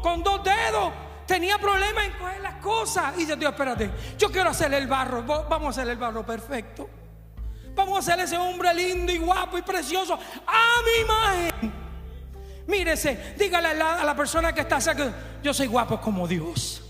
con, 0.00 0.22
dos 0.22 0.44
dedos, 0.44 0.92
tenía 1.26 1.58
problemas 1.58 2.04
en 2.04 2.12
coger 2.12 2.40
las 2.40 2.54
cosas. 2.62 3.14
Y 3.16 3.20
dice, 3.22 3.34
Dios, 3.34 3.50
espérate, 3.50 3.90
yo 4.16 4.30
quiero 4.30 4.50
hacerle 4.50 4.78
el 4.78 4.86
barro. 4.86 5.24
Vamos 5.24 5.66
a 5.66 5.70
hacerle 5.70 5.94
el 5.94 5.98
barro 5.98 6.24
perfecto. 6.24 6.88
Vamos 7.74 7.96
a 7.96 7.98
hacerle 7.98 8.24
ese 8.24 8.38
hombre 8.38 8.72
lindo 8.74 9.12
y 9.12 9.18
guapo 9.18 9.58
y 9.58 9.62
precioso 9.62 10.14
a 10.46 10.76
mi 10.84 11.02
imagen. 11.02 11.72
Mírese, 12.68 13.34
dígale 13.36 13.68
a 13.70 14.04
la, 14.04 14.14
persona 14.14 14.52
que 14.52 14.60
está 14.60 14.80
cerca, 14.80 15.12
yo 15.42 15.52
soy 15.52 15.66
guapo 15.66 16.00
como 16.00 16.28
Dios. 16.28 16.80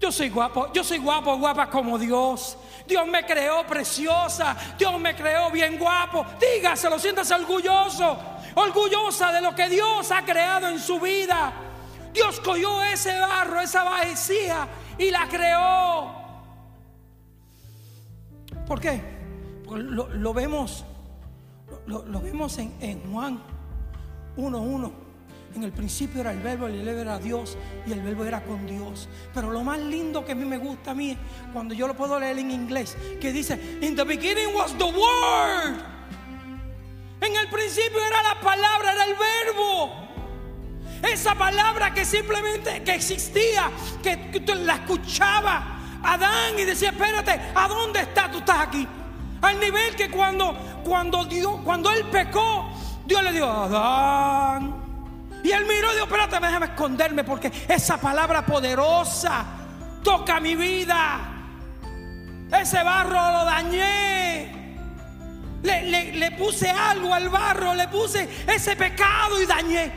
Yo 0.00 0.10
soy 0.10 0.30
guapo, 0.30 0.72
yo 0.72 0.82
soy 0.82 0.98
guapo, 0.98 1.36
guapa 1.38 1.70
como 1.70 1.96
Dios. 1.96 2.56
Dios 2.88 3.06
me 3.06 3.24
creó 3.26 3.66
preciosa, 3.66 4.56
Dios 4.78 4.98
me 4.98 5.14
creó 5.14 5.50
bien 5.50 5.78
guapo. 5.78 6.24
Dígaselo, 6.40 6.98
siéntase 6.98 7.34
orgulloso, 7.34 8.18
orgullosa 8.54 9.30
de 9.30 9.42
lo 9.42 9.54
que 9.54 9.68
Dios 9.68 10.10
ha 10.10 10.24
creado 10.24 10.68
en 10.68 10.80
su 10.80 10.98
vida. 10.98 11.52
Dios 12.14 12.40
cogió 12.40 12.82
ese 12.82 13.16
barro, 13.20 13.60
esa 13.60 13.84
vajecía 13.84 14.66
y 14.96 15.10
la 15.10 15.28
creó. 15.28 16.10
¿Por 18.66 18.80
qué? 18.80 19.02
Porque 19.66 19.82
lo, 19.82 20.32
vemos, 20.32 20.84
lo, 21.86 22.20
vemos 22.20 22.56
en, 22.56 22.74
en 22.80 23.12
Juan 23.12 23.42
uno, 24.36 24.62
uno. 24.62 25.07
En 25.54 25.64
el 25.64 25.72
principio 25.72 26.20
era 26.20 26.30
el 26.32 26.40
verbo, 26.40 26.66
el 26.66 26.84
verbo 26.84 27.00
era 27.00 27.18
Dios 27.18 27.56
y 27.86 27.92
el 27.92 28.02
verbo 28.02 28.24
era 28.24 28.42
con 28.42 28.66
Dios. 28.66 29.08
Pero 29.34 29.50
lo 29.50 29.62
más 29.64 29.78
lindo 29.78 30.24
que 30.24 30.32
a 30.32 30.34
mí 30.34 30.44
me 30.44 30.58
gusta 30.58 30.92
a 30.92 30.94
mí 30.94 31.16
cuando 31.52 31.74
yo 31.74 31.88
lo 31.88 31.94
puedo 31.94 32.18
leer 32.20 32.38
en 32.38 32.50
inglés, 32.50 32.96
que 33.20 33.32
dice, 33.32 33.78
in 33.80 33.96
the 33.96 34.04
beginning 34.04 34.54
was 34.54 34.76
the 34.76 34.84
word. 34.84 35.98
En 37.20 37.34
el 37.34 37.48
principio 37.48 37.98
era 38.04 38.22
la 38.22 38.40
palabra, 38.40 38.92
era 38.92 39.04
el 39.04 39.14
verbo. 39.14 40.08
Esa 41.02 41.34
palabra 41.34 41.92
que 41.94 42.04
simplemente 42.04 42.82
que 42.82 42.94
existía, 42.94 43.70
que, 44.02 44.42
la 44.64 44.74
escuchaba 44.74 45.78
Adán 46.02 46.58
y 46.58 46.64
decía, 46.64 46.90
espérate, 46.90 47.40
¿a 47.54 47.68
dónde 47.68 48.00
estás? 48.00 48.30
Tú 48.30 48.38
estás 48.38 48.60
aquí. 48.60 48.86
Al 49.40 49.60
nivel 49.60 49.94
que 49.96 50.10
cuando, 50.10 50.56
cuando 50.84 51.24
Dios, 51.24 51.60
cuando 51.64 51.90
él 51.90 52.04
pecó, 52.10 52.70
Dios 53.06 53.22
le 53.22 53.32
dio 53.32 53.50
Adán. 53.50 54.87
Y 55.48 55.52
él 55.52 55.64
miró 55.64 55.90
y 55.90 55.94
dijo, 55.94 56.04
espérate, 56.04 56.38
déjame 56.44 56.66
esconderme 56.66 57.24
porque 57.24 57.50
esa 57.66 57.98
palabra 57.98 58.44
poderosa 58.44 59.46
toca 60.04 60.40
mi 60.40 60.54
vida. 60.54 61.20
Ese 62.52 62.82
barro 62.82 63.14
lo 63.14 63.44
dañé. 63.46 64.52
Le, 65.62 66.30
puse 66.32 66.68
algo 66.68 67.14
al 67.14 67.30
barro, 67.30 67.74
le 67.74 67.88
puse 67.88 68.28
ese 68.46 68.76
pecado 68.76 69.40
y 69.40 69.46
dañé. 69.46 69.92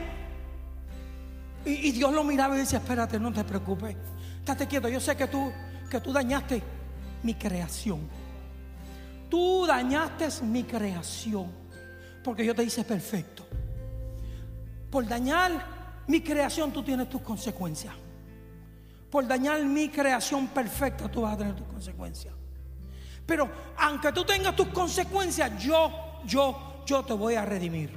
Y, 1.66 1.90
y, 1.90 1.92
Dios 1.92 2.14
lo 2.14 2.24
miraba 2.24 2.56
y 2.56 2.60
decía, 2.60 2.80
espérate, 2.80 3.20
no 3.20 3.34
te 3.34 3.44
preocupes. 3.44 3.98
Estate 4.40 4.68
quieto, 4.68 4.88
yo 4.88 5.02
sé 5.02 5.18
que 5.18 5.28
tú, 5.28 5.52
que 5.90 6.00
tú 6.00 6.14
dañaste 6.14 6.64
mi 7.24 7.34
creación. 7.34 8.08
Tú 9.30 9.66
dañaste 9.66 10.30
mi 10.46 10.64
creación. 10.64 11.52
Porque 12.24 12.46
yo 12.46 12.56
te 12.56 12.64
hice 12.64 12.86
perfecto. 12.86 13.41
Por 14.92 15.08
dañar 15.08 16.04
mi 16.08 16.22
creación 16.22 16.72
tú 16.72 16.84
tienes 16.84 17.10
tus 17.10 17.22
consecuencias. 17.22 17.96
Por 19.10 19.26
dañar 19.26 19.64
mi 19.64 19.90
creación 19.90 20.48
perfecta 20.50 21.10
tú 21.10 21.22
vas 21.22 21.34
a 21.34 21.38
tener 21.38 21.56
tus 21.56 21.68
consecuencias. 21.68 22.34
Pero 23.26 23.50
aunque 23.78 24.12
tú 24.12 24.26
tengas 24.26 24.56
tus 24.56 24.68
consecuencias, 24.68 25.58
yo, 25.64 26.22
yo, 26.26 26.84
yo 26.86 27.04
te 27.04 27.14
voy 27.14 27.36
a 27.36 27.46
redimir. 27.46 27.92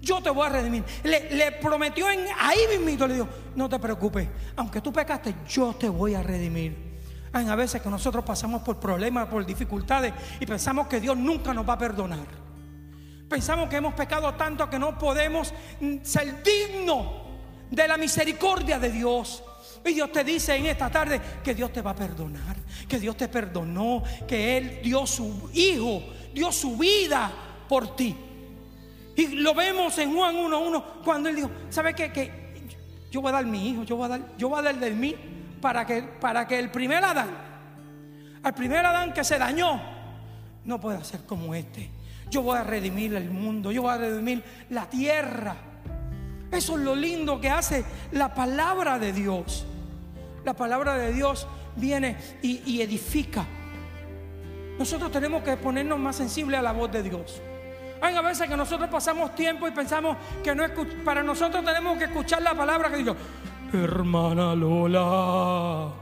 Yo 0.00 0.22
te 0.22 0.30
voy 0.30 0.46
a 0.46 0.50
redimir. 0.50 0.84
Le, 1.02 1.52
prometió 1.52 2.08
en 2.08 2.20
ahí 2.38 2.78
mismo, 2.78 3.06
le 3.06 3.14
dijo, 3.14 3.28
no 3.56 3.68
te 3.68 3.78
preocupes, 3.78 4.28
aunque 4.56 4.80
tú 4.80 4.92
pecaste, 4.92 5.34
yo 5.48 5.74
te 5.74 5.88
voy 5.88 6.14
a 6.14 6.22
redimir. 6.22 6.90
Hay 7.32 7.46
a 7.46 7.54
veces 7.54 7.82
que 7.82 7.90
nosotros 7.90 8.24
pasamos 8.24 8.62
por 8.62 8.78
problemas, 8.78 9.28
por 9.28 9.44
dificultades 9.44 10.12
y 10.40 10.46
pensamos 10.46 10.86
que 10.86 11.00
Dios 11.00 11.16
nunca 11.16 11.52
nos 11.52 11.68
va 11.68 11.74
a 11.74 11.78
perdonar. 11.78 12.39
Pensamos 13.30 13.68
que 13.68 13.76
hemos 13.76 13.94
pecado 13.94 14.34
tanto 14.34 14.68
que 14.68 14.76
no 14.76 14.98
podemos 14.98 15.54
ser 16.02 16.42
dignos 16.42 17.06
de 17.70 17.86
la 17.86 17.96
misericordia 17.96 18.76
de 18.80 18.90
Dios. 18.90 19.44
Y 19.84 19.92
Dios 19.92 20.10
te 20.10 20.24
dice 20.24 20.56
en 20.56 20.66
esta 20.66 20.90
tarde 20.90 21.20
que 21.44 21.54
Dios 21.54 21.72
te 21.72 21.80
va 21.80 21.92
a 21.92 21.94
perdonar, 21.94 22.56
que 22.88 22.98
Dios 22.98 23.16
te 23.16 23.28
perdonó, 23.28 24.02
que 24.26 24.58
Él 24.58 24.80
dio 24.82 25.06
su 25.06 25.48
Hijo, 25.54 26.02
dio 26.34 26.50
su 26.50 26.76
vida 26.76 27.30
por 27.68 27.94
ti. 27.94 28.16
Y 29.14 29.28
lo 29.28 29.54
vemos 29.54 29.96
en 29.98 30.12
Juan 30.12 30.34
1.1 30.34 30.84
cuando 31.04 31.28
Él 31.28 31.36
dijo, 31.36 31.50
¿sabe 31.68 31.94
qué? 31.94 32.12
Que 32.12 32.32
yo 33.12 33.20
voy 33.20 33.28
a 33.28 33.34
dar 33.34 33.46
mi 33.46 33.68
hijo, 33.68 33.84
yo 33.84 33.94
voy 33.94 34.06
a 34.06 34.08
dar, 34.08 34.36
yo 34.38 34.48
voy 34.48 34.58
a 34.58 34.62
dar 34.62 34.76
de 34.76 34.90
mí 34.90 35.14
para 35.60 35.86
que, 35.86 36.02
para 36.02 36.48
que 36.48 36.58
el 36.58 36.72
primer 36.72 37.04
Adán, 37.04 37.30
al 38.42 38.54
primer 38.54 38.84
Adán 38.84 39.12
que 39.12 39.22
se 39.22 39.38
dañó, 39.38 39.80
no 40.64 40.80
pueda 40.80 41.04
ser 41.04 41.24
como 41.26 41.54
este 41.54 41.99
Yo 42.30 42.42
voy 42.42 42.56
a 42.56 42.62
redimir 42.62 43.14
el 43.14 43.30
mundo, 43.30 43.72
yo 43.72 43.82
voy 43.82 43.92
a 43.92 43.98
redimir 43.98 44.42
la 44.70 44.88
tierra. 44.88 45.56
Eso 46.50 46.78
es 46.78 46.84
lo 46.84 46.94
lindo 46.94 47.40
que 47.40 47.50
hace 47.50 47.84
la 48.12 48.34
palabra 48.34 48.98
de 48.98 49.12
Dios. 49.12 49.66
La 50.44 50.54
palabra 50.54 50.96
de 50.96 51.12
Dios 51.12 51.46
viene 51.76 52.16
y, 52.42 52.80
edifica. 52.80 53.44
Nosotros 54.78 55.10
tenemos 55.12 55.42
que 55.42 55.56
ponernos 55.56 55.98
más 55.98 56.16
sensibles 56.16 56.58
a 56.58 56.62
la 56.62 56.72
voz 56.72 56.90
de 56.90 57.02
Dios. 57.02 57.40
Hay 58.00 58.14
a 58.14 58.22
veces 58.22 58.48
que 58.48 58.56
nosotros 58.56 58.88
pasamos 58.88 59.34
tiempo 59.34 59.68
y 59.68 59.72
pensamos 59.72 60.16
que 60.42 60.54
no 60.54 60.64
para 61.04 61.22
nosotros 61.22 61.62
tenemos 61.64 61.98
que 61.98 62.04
escuchar 62.04 62.40
la 62.40 62.54
palabra 62.54 62.88
que 62.88 62.96
digo, 62.96 63.14
hermana 63.74 64.54
Lola, 64.54 65.92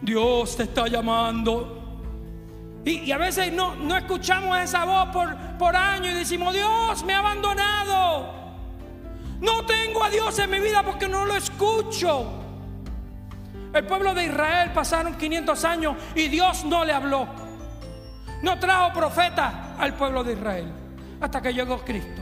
Dios 0.00 0.56
te 0.56 0.62
está 0.62 0.88
llamando. 0.88 1.81
Y, 2.84 3.12
a 3.12 3.18
veces 3.18 3.52
no, 3.52 3.76
no, 3.76 3.96
escuchamos 3.96 4.58
esa 4.58 4.84
voz 4.84 5.08
por, 5.10 5.36
por 5.56 5.76
años 5.76 6.14
y 6.14 6.18
decimos, 6.18 6.52
Dios 6.52 7.04
me 7.04 7.14
ha 7.14 7.18
abandonado. 7.18 8.42
No 9.40 9.64
tengo 9.64 10.02
a 10.02 10.10
Dios 10.10 10.36
en 10.38 10.50
mi 10.50 10.58
vida 10.58 10.82
porque 10.82 11.08
no 11.08 11.24
lo 11.24 11.36
escucho. 11.36 12.40
El 13.72 13.86
pueblo 13.86 14.14
de 14.14 14.24
Israel 14.24 14.72
pasaron 14.72 15.14
500 15.14 15.64
años 15.64 15.96
y 16.14 16.28
Dios 16.28 16.64
no 16.64 16.84
le 16.84 16.92
habló. 16.92 17.28
No 18.42 18.58
trajo 18.58 18.92
profeta 18.92 19.76
al 19.78 19.94
pueblo 19.94 20.24
de 20.24 20.32
Israel 20.32 20.72
hasta 21.20 21.40
que 21.40 21.54
llegó 21.54 21.78
Cristo. 21.84 22.20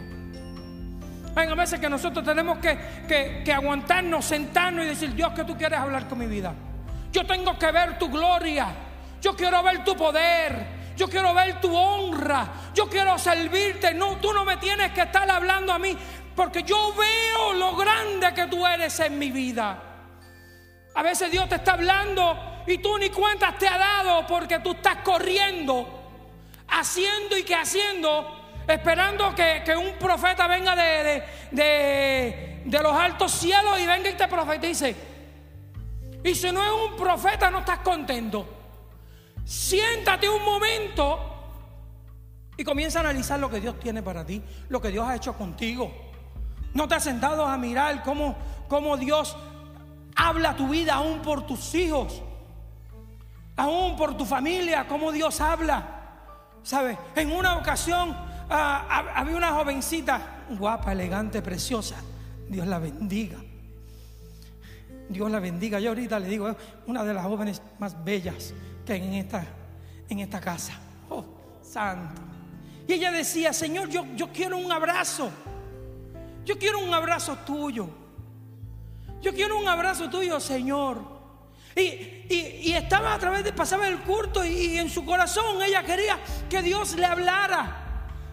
Hay 1.35 1.49
a 1.49 1.55
veces 1.55 1.81
que 1.81 1.89
nosotros 1.89 2.25
tenemos 2.25 2.59
que, 2.59 3.43
que 3.45 3.53
aguantarnos, 3.53 4.25
sentarnos 4.27 4.85
y 4.85 4.89
decir, 4.89 5.15
Dios, 5.15 5.33
que 5.33 5.45
tú 5.45 5.57
quieres 5.57 5.79
hablar 5.79 6.07
con 6.07 6.19
mi 6.19 6.27
vida. 6.27 6.53
Yo 7.13 7.27
tengo 7.27 7.59
que 7.59 7.71
ver 7.73 7.99
tu 7.99 8.11
gloria. 8.11 8.90
Yo 9.21 9.37
quiero 9.37 9.63
ver 9.63 9.85
tu 9.85 9.97
poder. 9.97 10.81
Yo 10.97 11.09
quiero 11.09 11.33
ver 11.35 11.61
tu 11.61 11.75
honra. 11.75 12.49
Yo 12.75 12.89
quiero 12.89 13.19
servirte. 13.19 13.95
No, 13.95 14.17
tú 14.17 14.33
no 14.33 14.45
me 14.45 14.57
tienes 14.57 14.93
que 14.93 15.03
estar 15.03 15.31
hablando 15.31 15.73
a 15.73 15.79
mí. 15.79 15.97
Porque 16.35 16.63
yo 16.63 16.95
veo 16.95 17.53
lo 17.55 17.77
grande 17.77 18.33
que 18.35 18.47
tú 18.47 18.67
eres 18.67 18.99
en 19.01 19.19
mi 19.19 19.31
vida. 19.31 19.91
A 20.95 21.03
veces 21.03 21.31
Dios 21.31 21.49
te 21.49 21.57
está 21.57 21.73
hablando 21.73 22.63
y 22.67 22.79
tú 22.79 22.99
ni 22.99 23.11
cuentas 23.11 23.57
te 23.59 23.69
ha 23.69 23.79
dado 23.79 24.27
porque 24.27 24.59
tú 24.59 24.73
estás 24.73 24.97
corriendo, 24.97 25.87
haciendo 26.69 27.37
y 27.37 27.43
que 27.43 27.55
haciendo, 27.55 28.63
esperando 28.67 29.35
que, 29.35 29.75
un 29.77 29.99
profeta 29.99 30.47
venga 30.47 30.75
de, 30.77 31.23
de, 31.53 32.79
los 32.83 32.93
altos 32.93 33.33
cielos 33.33 33.79
y 33.81 33.87
venga 33.87 34.11
y 34.11 34.15
te 34.15 34.29
profetice. 34.29 34.97
Y 36.23 36.35
si 36.35 36.53
no 36.53 36.63
es 36.63 36.91
un 36.91 36.97
profeta, 36.97 37.51
no 37.51 37.61
estás 37.61 37.79
contento. 37.79 38.60
Siéntate 39.51 40.29
un 40.29 40.45
momento 40.45 41.19
y 42.57 42.63
comienza 42.63 43.01
a 43.01 43.01
analizar 43.01 43.41
lo 43.41 43.51
que 43.51 43.61
Dios 43.61 43.81
tiene 43.81 44.01
para 44.01 44.25
ti, 44.25 44.41
lo 44.69 44.81
que 44.81 44.91
Dios 44.91 45.05
ha 45.09 45.17
hecho 45.17 45.33
contigo. 45.33 45.93
No 46.73 46.87
te 46.87 46.95
has 46.95 47.03
sentado 47.03 47.45
a 47.45 47.59
mirar 47.59 48.05
cómo, 48.05 48.37
cómo 48.69 48.97
Dios 48.97 49.37
habla 50.15 50.55
tu 50.55 50.69
vida 50.69 50.95
aún 50.95 51.21
por 51.21 51.49
tus 51.49 51.75
hijos, 51.75 52.23
aún 53.57 53.97
por 53.97 54.17
tu 54.17 54.25
familia, 54.25 54.87
cómo 54.87 55.11
Dios 55.11 55.41
habla. 55.41 55.97
¿Sabes? 56.63 56.97
En 57.17 57.33
una 57.33 57.57
ocasión 57.57 58.17
ah, 58.49 59.15
había 59.17 59.37
una 59.37 59.51
jovencita, 59.51 60.45
guapa, 60.51 60.93
elegante, 60.93 61.43
preciosa. 61.43 61.97
Dios 62.49 62.69
la 62.69 62.79
bendiga. 62.79 63.39
Dios 65.09 65.29
la 65.29 65.41
bendiga. 65.41 65.81
Yo 65.81 65.89
ahorita 65.89 66.21
le 66.21 66.29
digo, 66.29 66.55
una 66.87 67.03
de 67.03 67.15
las 67.15 67.25
jóvenes 67.25 67.61
más 67.81 68.05
bellas 68.05 68.55
en 68.97 69.15
esta, 69.15 69.45
en 70.09 70.19
esta 70.21 70.41
casa. 70.41 70.75
Oh, 71.09 71.25
santo. 71.63 72.21
Y 72.87 72.95
ella 72.95 73.13
decía, 73.13 73.53
Señor, 73.53 73.89
yo, 73.89 74.05
yo 74.17 74.33
quiero 74.33 74.57
un 74.57 74.71
abrazo. 74.73 75.31
Yo 76.45 76.59
quiero 76.59 76.81
un 76.81 76.93
abrazo 76.93 77.37
tuyo. 77.47 77.89
Yo 79.21 79.35
quiero 79.35 79.59
un 79.59 79.69
abrazo 79.69 80.09
tuyo, 80.09 80.41
Señor. 80.41 81.21
Y, 81.77 82.73
estaba 82.73 83.15
a 83.15 83.19
través 83.19 83.45
de, 83.45 83.53
pasaba 83.53 83.89
el 83.89 83.99
culto 84.01 84.45
y, 84.45 84.79
en 84.79 84.89
su 84.89 85.05
corazón 85.05 85.63
ella 85.63 85.83
quería 85.83 86.19
que 86.49 86.63
Dios 86.63 86.95
le 86.95 87.07
hablara. 87.07 87.77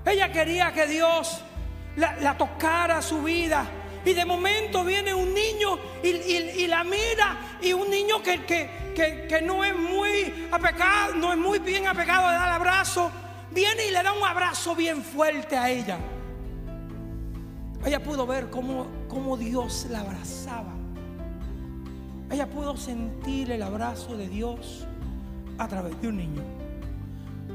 Ella 0.06 0.32
quería 0.32 0.72
que 0.74 0.88
Dios 0.88 1.42
la, 1.96 2.38
tocara 2.38 3.02
su 3.02 3.22
vida. 3.22 3.66
Y 4.08 4.14
de 4.14 4.24
momento 4.24 4.86
viene 4.86 5.14
un 5.14 5.34
niño 5.34 5.78
y, 6.02 6.66
la 6.66 6.86
mira 6.86 7.58
y 7.62 7.74
un 7.74 7.90
niño 7.90 8.24
que, 8.24 9.42
no 9.46 9.66
es 9.66 9.78
muy 9.78 10.48
apegado, 10.50 11.14
no 11.16 11.34
es 11.34 11.38
muy 11.38 11.60
bien 11.60 11.88
apegado 11.88 12.26
a 12.26 12.32
dar 12.32 12.54
abrazo, 12.54 13.12
viene 13.52 13.88
y 13.88 13.92
le 13.92 14.02
da 14.02 14.14
un 14.14 14.24
abrazo 14.24 14.74
bien 14.76 15.04
fuerte 15.04 15.58
a 15.58 15.70
ella. 15.70 15.98
Ella 17.86 18.02
pudo 18.02 18.26
ver 18.26 18.50
cómo 18.50 19.36
Dios 19.36 19.88
la 19.90 20.00
abrazaba. 20.00 20.74
Ella 22.32 22.50
pudo 22.50 22.78
sentir 22.78 23.52
el 23.52 23.62
abrazo 23.62 24.16
de 24.16 24.30
Dios 24.30 24.88
a 25.58 25.68
través 25.68 26.02
de 26.02 26.08
un 26.08 26.16
niño. 26.16 26.44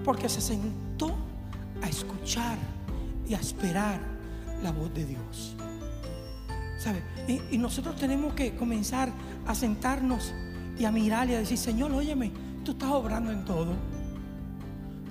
Porque 0.04 0.28
se 0.28 0.42
sentó 0.42 1.14
a 1.82 1.88
escuchar 1.88 2.58
y 3.26 3.32
a 3.32 3.38
esperar 3.38 4.00
la 4.62 4.70
voz 4.70 4.92
de 4.92 5.06
Dios. 5.06 5.56
¿Sabe? 6.82 7.00
Y, 7.28 7.58
nosotros 7.58 7.94
tenemos 7.94 8.34
que 8.34 8.56
comenzar 8.56 9.08
a 9.46 9.54
sentarnos 9.54 10.34
y 10.76 10.84
a 10.84 10.90
mirar 10.90 11.30
y 11.30 11.34
a 11.34 11.38
decir, 11.38 11.56
Señor, 11.56 11.92
óyeme, 11.92 12.32
tú 12.64 12.72
estás 12.72 12.90
obrando 12.90 13.30
en 13.30 13.44
todo. 13.44 13.76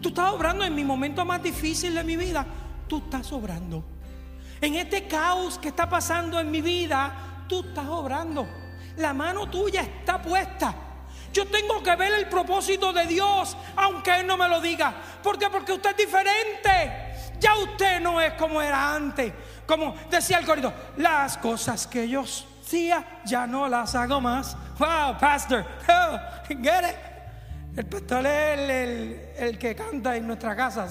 Tú 0.02 0.10
estás 0.10 0.34
obrando 0.34 0.66
en 0.66 0.76
mi 0.76 0.84
momento 0.84 1.24
más 1.24 1.42
difícil 1.42 1.96
de 1.96 2.04
mi 2.04 2.18
vida. 2.18 2.46
Tú 2.90 2.98
estás 2.98 3.32
obrando. 3.32 3.86
En 4.60 4.76
este 4.76 5.08
caos 5.08 5.58
que 5.60 5.70
está 5.70 5.90
pasando 5.90 6.42
en 6.42 6.52
mi 6.52 6.60
vida, 6.62 7.46
tú 7.48 7.62
estás 7.62 7.88
obrando. 7.88 8.46
La 8.98 9.14
mano 9.14 9.50
tuya 9.50 9.82
está 9.82 10.22
puesta. 10.22 10.76
Yo 11.32 11.48
tengo 11.48 11.82
que 11.82 11.96
ver 11.96 12.12
el 12.16 12.28
propósito 12.28 12.92
de 12.92 13.06
Dios, 13.06 13.56
aunque 13.78 14.20
Él 14.20 14.28
no 14.28 14.36
me 14.36 14.50
lo 14.50 14.60
diga. 14.60 14.94
¿Por 15.24 15.40
qué? 15.40 15.48
Porque 15.50 15.72
usted 15.72 15.92
es 15.92 15.98
diferente. 15.98 17.11
Ya 17.42 17.56
usted 17.56 18.00
no 18.00 18.22
es 18.22 18.34
como 18.34 18.62
era 18.62 18.96
antes. 18.96 19.34
Como 19.66 19.96
decía 20.10 20.38
el 20.38 20.46
corrido, 20.46 20.72
las 20.98 21.38
cosas 21.40 21.88
que 21.88 22.08
yo 22.08 22.22
hacía 22.22 23.22
ya 23.26 23.48
no 23.48 23.68
las 23.68 23.96
hago 23.96 24.22
más. 24.22 24.56
Wow, 24.78 25.18
pastor. 25.20 25.66
Oh? 25.90 26.20
El 27.76 27.86
pastor 27.86 28.26
es 28.26 29.40
el, 29.40 29.58
que 29.58 29.76
canta 29.76 30.16
en 30.16 30.28
nuestra 30.28 30.56
casa 30.56 30.88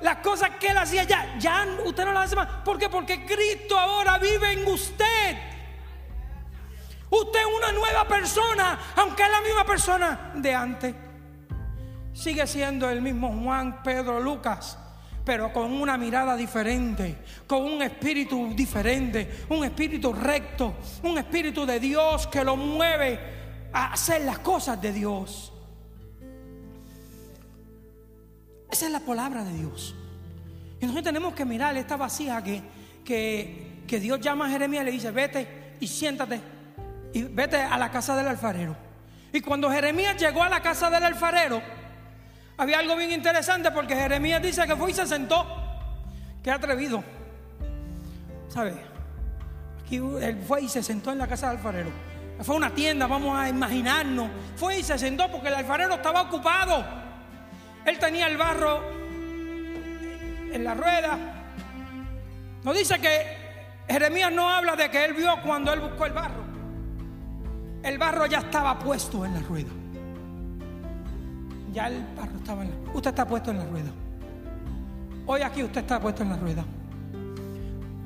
las 0.00 0.16
cosas 0.18 0.50
que 0.58 0.68
él 0.68 0.78
hacía 0.78 1.04
ya, 1.04 1.36
ya 1.38 1.66
usted 1.84 2.04
no 2.04 2.12
las 2.12 2.26
hace 2.26 2.36
más. 2.36 2.48
¿Por 2.64 2.78
qué? 2.78 2.88
Porque 2.88 3.24
Cristo 3.24 3.78
ahora 3.78 4.18
vive 4.18 4.52
en 4.52 4.66
usted. 4.66 5.36
Usted 7.10 7.40
es 7.40 7.46
una 7.56 7.72
nueva 7.72 8.06
persona, 8.06 8.78
aunque 8.96 9.22
es 9.22 9.30
la 9.30 9.40
misma 9.40 9.64
persona 9.64 10.32
de 10.34 10.54
antes. 10.54 10.94
Sigue 12.20 12.46
siendo 12.46 12.90
el 12.90 13.00
mismo 13.00 13.34
Juan, 13.42 13.82
Pedro, 13.82 14.20
Lucas, 14.20 14.76
pero 15.24 15.50
con 15.54 15.72
una 15.72 15.96
mirada 15.96 16.36
diferente, 16.36 17.16
con 17.46 17.62
un 17.62 17.80
espíritu 17.80 18.52
diferente, 18.54 19.46
un 19.48 19.64
espíritu 19.64 20.12
recto, 20.12 20.74
un 21.02 21.16
espíritu 21.16 21.64
de 21.64 21.80
Dios 21.80 22.26
que 22.26 22.44
lo 22.44 22.56
mueve 22.56 23.18
a 23.72 23.94
hacer 23.94 24.20
las 24.20 24.38
cosas 24.40 24.82
de 24.82 24.92
Dios. 24.92 25.50
Esa 28.70 28.84
es 28.84 28.92
la 28.92 29.00
palabra 29.00 29.42
de 29.42 29.54
Dios. 29.54 29.94
Y 30.78 30.84
nosotros 30.84 31.04
tenemos 31.04 31.32
que 31.32 31.46
mirar 31.46 31.74
esta 31.78 31.96
vasija 31.96 32.44
que, 32.44 32.62
que, 33.86 33.98
Dios 33.98 34.20
llama 34.20 34.44
a 34.44 34.50
Jeremías 34.50 34.82
y 34.82 34.84
le 34.84 34.92
dice, 34.92 35.10
vete 35.10 35.76
y 35.80 35.88
siéntate 35.88 36.38
y 37.14 37.22
vete 37.22 37.56
a 37.62 37.78
la 37.78 37.90
casa 37.90 38.14
del 38.14 38.28
alfarero. 38.28 38.76
Y 39.32 39.40
cuando 39.40 39.70
Jeremías 39.70 40.18
llegó 40.18 40.42
a 40.42 40.50
la 40.50 40.60
casa 40.60 40.90
del 40.90 41.04
alfarero, 41.04 41.79
había 42.60 42.78
algo 42.78 42.94
bien 42.94 43.10
interesante 43.10 43.70
porque 43.70 43.96
Jeremías 43.96 44.42
dice 44.42 44.66
que 44.66 44.76
fue 44.76 44.90
y 44.90 44.94
se 44.94 45.06
sentó. 45.06 45.46
Qué 46.42 46.50
atrevido. 46.50 47.02
¿Sabe? 48.48 48.74
Aquí 49.82 49.96
él 49.96 50.44
fue 50.46 50.60
y 50.60 50.68
se 50.68 50.82
sentó 50.82 51.10
en 51.10 51.16
la 51.16 51.26
casa 51.26 51.48
del 51.48 51.56
alfarero. 51.56 51.90
Fue 52.42 52.54
una 52.54 52.68
tienda, 52.74 53.06
vamos 53.06 53.38
a 53.38 53.48
imaginarnos. 53.48 54.28
Fue 54.56 54.78
y 54.78 54.82
se 54.82 54.98
sentó 54.98 55.30
porque 55.32 55.48
el 55.48 55.54
alfarero 55.54 55.94
estaba 55.94 56.20
ocupado. 56.20 56.84
Él 57.86 57.98
tenía 57.98 58.26
el 58.26 58.36
barro 58.36 58.82
en 60.52 60.62
la 60.62 60.74
rueda. 60.74 61.18
No 62.62 62.74
dice 62.74 63.00
que 63.00 63.38
Jeremías 63.88 64.30
no 64.32 64.50
habla 64.50 64.76
de 64.76 64.90
que 64.90 65.02
él 65.02 65.14
vio 65.14 65.34
cuando 65.42 65.72
él 65.72 65.80
buscó 65.80 66.04
el 66.04 66.12
barro. 66.12 66.44
El 67.82 67.96
barro 67.96 68.26
ya 68.26 68.40
estaba 68.40 68.78
puesto 68.78 69.24
en 69.24 69.32
la 69.32 69.40
rueda. 69.40 69.79
Ya 71.72 71.88
el 71.88 72.04
barro 72.16 72.36
estaba 72.36 72.64
en 72.64 72.70
la 72.70 72.92
Usted 72.92 73.10
está 73.10 73.26
puesto 73.26 73.50
en 73.50 73.58
la 73.58 73.64
rueda. 73.64 73.90
Hoy 75.26 75.42
aquí 75.42 75.62
usted 75.62 75.82
está 75.82 76.00
puesto 76.00 76.22
en 76.22 76.30
la 76.30 76.36
rueda. 76.36 76.64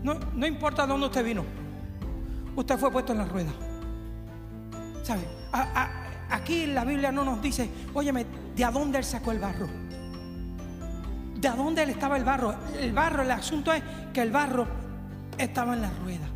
No, 0.03 0.15
no 0.35 0.47
importa 0.47 0.87
dónde 0.87 1.07
usted 1.07 1.25
vino. 1.25 1.45
Usted 2.57 2.79
fue 2.79 2.91
puesto 2.91 3.13
en 3.13 3.19
la 3.19 3.25
rueda. 3.25 3.51
¿Sabe? 5.03 5.23
aquí 6.31 6.67
la 6.67 6.85
Biblia 6.85 7.13
no 7.13 7.25
nos 7.25 7.41
dice, 7.41 7.69
óyeme, 7.95 8.27
¿de 8.57 8.65
dónde 8.67 8.99
él 8.99 9.05
sacó 9.05 9.33
el 9.33 9.39
barro? 9.39 9.69
¿De 11.37 11.49
dónde 11.51 11.83
él 11.83 11.91
estaba 11.91 12.17
el 12.17 12.25
barro? 12.25 12.55
El 12.81 12.93
barro, 12.93 13.23
el 13.23 13.31
asunto 13.31 13.73
es 13.73 13.83
que 14.13 14.23
el 14.23 14.31
barro 14.31 14.67
estaba 15.39 15.75
en 15.75 15.83
la 15.83 15.91
rueda. 16.03 16.27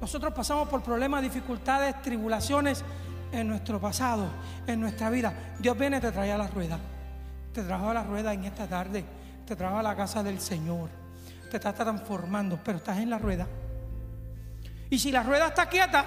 Nosotros 0.00 0.32
pasamos 0.34 0.68
por 0.68 0.82
problemas, 0.82 1.22
dificultades, 1.22 2.00
tribulaciones 2.02 2.84
en 3.32 3.48
nuestro 3.48 3.80
pasado, 3.80 4.28
en 4.66 4.80
nuestra 4.80 5.10
vida. 5.10 5.32
Dios 5.58 5.76
viene 5.78 5.98
y 5.98 6.00
te 6.00 6.12
trae 6.12 6.32
a 6.32 6.38
la 6.38 6.46
rueda. 6.48 6.78
Te 7.52 7.62
trajo 7.62 7.90
a 7.90 7.94
la 7.94 8.02
rueda 8.02 8.32
en 8.32 8.44
esta 8.44 8.66
tarde. 8.66 9.04
Te 9.46 9.56
trajo 9.56 9.78
a 9.78 9.82
la 9.82 9.96
casa 9.96 10.22
del 10.22 10.40
Señor. 10.40 10.90
Te 11.50 11.56
está 11.56 11.72
transformando, 11.72 12.58
pero 12.62 12.78
estás 12.78 12.98
en 12.98 13.10
la 13.10 13.18
rueda. 13.18 13.46
Y 14.90 14.98
si 14.98 15.10
la 15.10 15.22
rueda 15.22 15.48
está 15.48 15.68
quieta, 15.68 16.04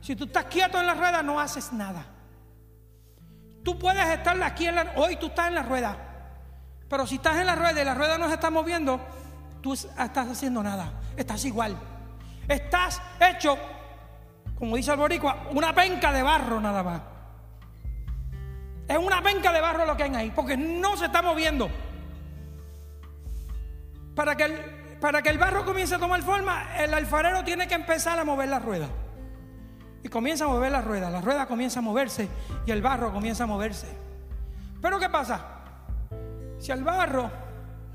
si 0.00 0.14
tú 0.14 0.24
estás 0.24 0.44
quieto 0.44 0.78
en 0.78 0.86
la 0.86 0.94
rueda, 0.94 1.22
no 1.22 1.40
haces 1.40 1.72
nada. 1.72 2.04
Tú 3.64 3.78
puedes 3.78 4.06
estar 4.06 4.40
aquí 4.42 4.66
en 4.66 4.76
la, 4.76 4.92
hoy 4.96 5.16
tú 5.16 5.26
estás 5.26 5.48
en 5.48 5.56
la 5.56 5.62
rueda, 5.62 5.96
pero 6.88 7.04
si 7.06 7.16
estás 7.16 7.36
en 7.38 7.46
la 7.46 7.56
rueda 7.56 7.82
y 7.82 7.84
la 7.84 7.94
rueda 7.94 8.16
no 8.16 8.28
se 8.28 8.34
está 8.34 8.48
moviendo, 8.48 9.00
tú 9.60 9.72
estás 9.72 10.28
haciendo 10.28 10.62
nada. 10.62 10.92
Estás 11.16 11.44
igual. 11.44 11.76
Estás 12.46 13.02
hecho, 13.18 13.58
como 14.58 14.76
dice 14.76 14.92
el 14.92 14.96
boricua, 14.96 15.48
una 15.52 15.74
penca 15.74 16.12
de 16.12 16.22
barro 16.22 16.60
nada 16.60 16.82
más. 16.82 17.02
Es 18.88 18.98
una 18.98 19.22
penca 19.22 19.52
de 19.52 19.60
barro 19.60 19.84
lo 19.84 19.96
que 19.96 20.04
hay 20.04 20.14
ahí, 20.14 20.32
porque 20.34 20.56
no 20.56 20.96
se 20.96 21.06
está 21.06 21.20
moviendo. 21.20 21.68
Para 24.14 24.36
que 24.36 24.44
el, 24.44 24.54
para 25.00 25.20
que 25.20 25.28
el 25.28 25.38
barro 25.38 25.64
comience 25.64 25.94
a 25.96 25.98
tomar 25.98 26.22
forma, 26.22 26.76
el 26.78 26.94
alfarero 26.94 27.44
tiene 27.44 27.68
que 27.68 27.74
empezar 27.74 28.18
a 28.18 28.24
mover 28.24 28.48
la 28.48 28.58
rueda. 28.58 28.88
Y 30.02 30.08
comienza 30.08 30.44
a 30.44 30.48
mover 30.48 30.72
la 30.72 30.80
rueda, 30.80 31.10
la 31.10 31.20
rueda 31.20 31.46
comienza 31.46 31.80
a 31.80 31.82
moverse 31.82 32.28
y 32.64 32.70
el 32.70 32.80
barro 32.80 33.12
comienza 33.12 33.44
a 33.44 33.46
moverse. 33.46 33.88
Pero 34.80 34.98
¿qué 34.98 35.08
pasa? 35.08 35.44
Si 36.58 36.72
al 36.72 36.84
barro 36.84 37.30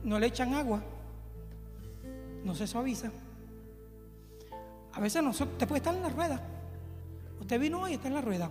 no 0.03 0.19
le 0.19 0.27
echan 0.27 0.53
agua, 0.53 0.81
no 2.43 2.53
se 2.53 2.67
suaviza. 2.67 3.09
A 4.93 4.99
veces 4.99 5.23
no, 5.23 5.29
usted 5.29 5.67
puede 5.67 5.77
estar 5.77 5.95
en 5.95 6.03
la 6.03 6.09
rueda. 6.09 6.41
Usted 7.41 7.59
vino 7.59 7.81
hoy 7.81 7.95
está 7.95 8.07
en 8.07 8.13
la 8.13 8.21
rueda. 8.21 8.49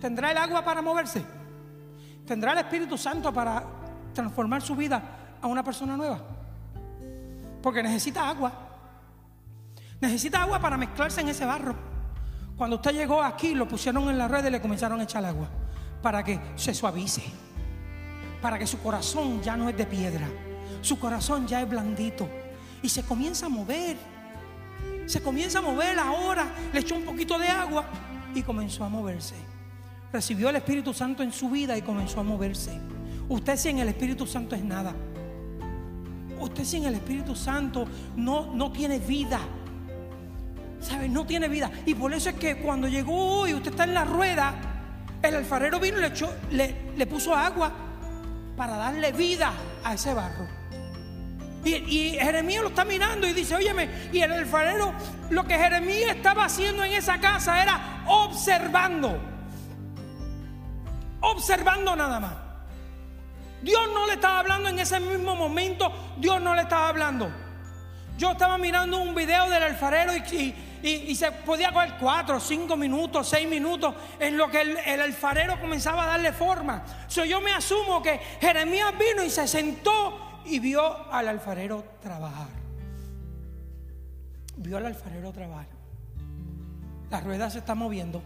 ¿Tendrá 0.00 0.32
el 0.32 0.36
agua 0.36 0.64
para 0.64 0.82
moverse? 0.82 1.24
¿Tendrá 2.26 2.52
el 2.52 2.58
Espíritu 2.58 2.98
Santo 2.98 3.32
para 3.32 3.64
transformar 4.12 4.60
su 4.60 4.74
vida 4.74 5.00
a 5.40 5.46
una 5.46 5.62
persona 5.62 5.96
nueva? 5.96 6.20
Porque 7.62 7.82
necesita 7.82 8.28
agua. 8.28 8.52
Necesita 10.00 10.42
agua 10.42 10.58
para 10.58 10.76
mezclarse 10.76 11.20
en 11.20 11.28
ese 11.28 11.46
barro. 11.46 11.76
Cuando 12.56 12.76
usted 12.76 12.92
llegó 12.92 13.22
aquí, 13.22 13.54
lo 13.54 13.68
pusieron 13.68 14.08
en 14.10 14.18
la 14.18 14.26
rueda 14.26 14.48
y 14.48 14.50
le 14.50 14.60
comenzaron 14.60 15.00
a 15.00 15.04
echar 15.04 15.24
agua. 15.24 15.48
Para 16.02 16.22
que 16.24 16.38
se 16.56 16.74
suavice. 16.74 17.22
Para 18.42 18.58
que 18.58 18.66
su 18.66 18.80
corazón 18.80 19.40
ya 19.40 19.56
no 19.56 19.68
es 19.68 19.76
de 19.76 19.86
piedra. 19.86 20.26
Su 20.82 20.98
corazón 20.98 21.46
ya 21.46 21.62
es 21.62 21.68
blandito. 21.68 22.28
Y 22.82 22.88
se 22.88 23.04
comienza 23.04 23.46
a 23.46 23.48
mover 23.48 23.96
se 25.06 25.20
comienza 25.22 25.58
a 25.58 25.62
mover 25.62 25.98
ahora, 25.98 26.46
le 26.72 26.80
echó 26.80 26.96
un 26.96 27.04
poquito 27.04 27.38
de 27.38 27.48
agua 27.48 27.84
y 28.34 28.42
comenzó 28.42 28.84
a 28.84 28.88
moverse. 28.88 29.34
Recibió 30.12 30.48
el 30.50 30.56
Espíritu 30.56 30.94
Santo 30.94 31.22
en 31.22 31.32
su 31.32 31.50
vida 31.50 31.76
y 31.76 31.82
comenzó 31.82 32.20
a 32.20 32.22
moverse. 32.22 32.78
Usted 33.28 33.56
sin 33.56 33.78
el 33.78 33.88
Espíritu 33.88 34.26
Santo 34.26 34.54
es 34.54 34.62
nada. 34.62 34.94
Usted 36.38 36.64
sin 36.64 36.84
el 36.84 36.94
Espíritu 36.94 37.34
Santo 37.34 37.86
no, 38.16 38.54
no 38.54 38.70
tiene 38.70 38.98
vida. 38.98 39.40
¿Sabe? 40.80 41.08
No 41.08 41.24
tiene 41.24 41.48
vida. 41.48 41.70
Y 41.86 41.94
por 41.94 42.12
eso 42.12 42.30
es 42.30 42.36
que 42.36 42.58
cuando 42.58 42.88
llegó 42.88 43.40
hoy, 43.40 43.54
usted 43.54 43.70
está 43.70 43.84
en 43.84 43.94
la 43.94 44.04
rueda, 44.04 44.54
el 45.22 45.34
alfarero 45.34 45.80
vino 45.80 45.98
y 45.98 46.02
le, 46.02 46.08
echó, 46.08 46.30
le, 46.50 46.92
le 46.96 47.06
puso 47.06 47.34
agua 47.34 47.72
para 48.56 48.76
darle 48.76 49.12
vida 49.12 49.52
a 49.82 49.94
ese 49.94 50.12
barro. 50.12 50.63
Y, 51.64 52.16
Jeremías 52.20 52.62
lo 52.62 52.68
está 52.68 52.84
mirando 52.84 53.26
y 53.26 53.32
dice, 53.32 53.54
óyeme, 53.54 53.88
y 54.12 54.20
el 54.20 54.32
alfarero, 54.32 54.92
lo 55.30 55.44
que 55.44 55.58
Jeremías 55.58 56.16
estaba 56.16 56.44
haciendo 56.44 56.84
en 56.84 56.92
esa 56.92 57.18
casa 57.18 57.62
era 57.62 58.04
observando. 58.06 59.18
Observando 61.20 61.96
nada 61.96 62.20
más. 62.20 62.34
Dios 63.62 63.80
no 63.94 64.06
le 64.06 64.14
estaba 64.14 64.40
hablando 64.40 64.68
en 64.68 64.78
ese 64.78 65.00
mismo 65.00 65.34
momento, 65.34 65.90
Dios 66.18 66.40
no 66.40 66.54
le 66.54 66.62
estaba 66.62 66.88
hablando. 66.88 67.30
Yo 68.18 68.32
estaba 68.32 68.58
mirando 68.58 68.98
un 68.98 69.14
video 69.14 69.48
del 69.48 69.62
alfarero 69.62 70.12
y, 70.14 71.14
se 71.14 71.32
podía 71.32 71.72
coger 71.72 71.94
cuatro, 71.98 72.38
cinco 72.38 72.76
minutos, 72.76 73.26
seis 73.26 73.48
minutos 73.48 73.94
en 74.20 74.36
lo 74.36 74.50
que 74.50 74.60
el, 74.60 75.00
alfarero 75.00 75.58
comenzaba 75.58 76.04
a 76.04 76.06
darle 76.08 76.32
forma. 76.32 76.84
So, 77.08 77.24
yo 77.24 77.40
me 77.40 77.52
asumo 77.52 78.02
que 78.02 78.20
Jeremías 78.38 78.92
vino 78.98 79.24
y 79.24 79.30
se 79.30 79.48
sentó 79.48 80.33
y 80.44 80.58
vio 80.58 81.10
al 81.12 81.28
alfarero 81.28 81.84
trabajar. 82.00 82.48
Vio 84.56 84.76
al 84.76 84.86
alfarero 84.86 85.32
trabajar. 85.32 85.66
La 87.10 87.20
rueda 87.20 87.50
se 87.50 87.58
está 87.58 87.74
moviendo. 87.74 88.22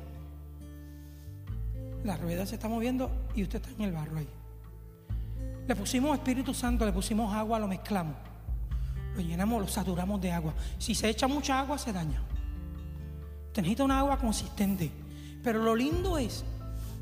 La 2.05 2.17
rueda 2.17 2.47
se 2.47 2.55
está 2.55 2.69
moviendo 2.69 3.11
y 3.35 3.43
usted 3.43 3.61
está 3.61 3.71
en 3.71 3.83
el 3.83 3.93
barro 3.93 4.19
ahí. 4.19 4.29
Le 5.67 5.77
pusimos 5.77 6.17
Espíritu 6.17 6.55
Santo, 6.55 6.87
le 6.87 6.93
pusimos 6.93 7.35
agua, 7.35 7.59
lo 7.59 7.69
mezclamos. 7.69 8.17
Lo 9.15 9.21
llenamos, 9.21 9.61
lo 9.61 9.69
saturamos 9.69 10.21
de 10.21 10.33
agua. 10.33 10.55
Si 10.79 10.95
se 10.95 11.09
echa 11.09 11.29
mucha 11.29 11.61
agua, 11.61 11.77
se 11.77 11.93
daña. 11.93 12.23
Te 13.53 13.61
necesita 13.61 13.85
una 13.85 13.99
agua 13.99 14.19
consistente. 14.19 14.91
Pero 15.43 15.63
lo 15.63 15.75
lindo 15.75 16.19
es 16.19 16.45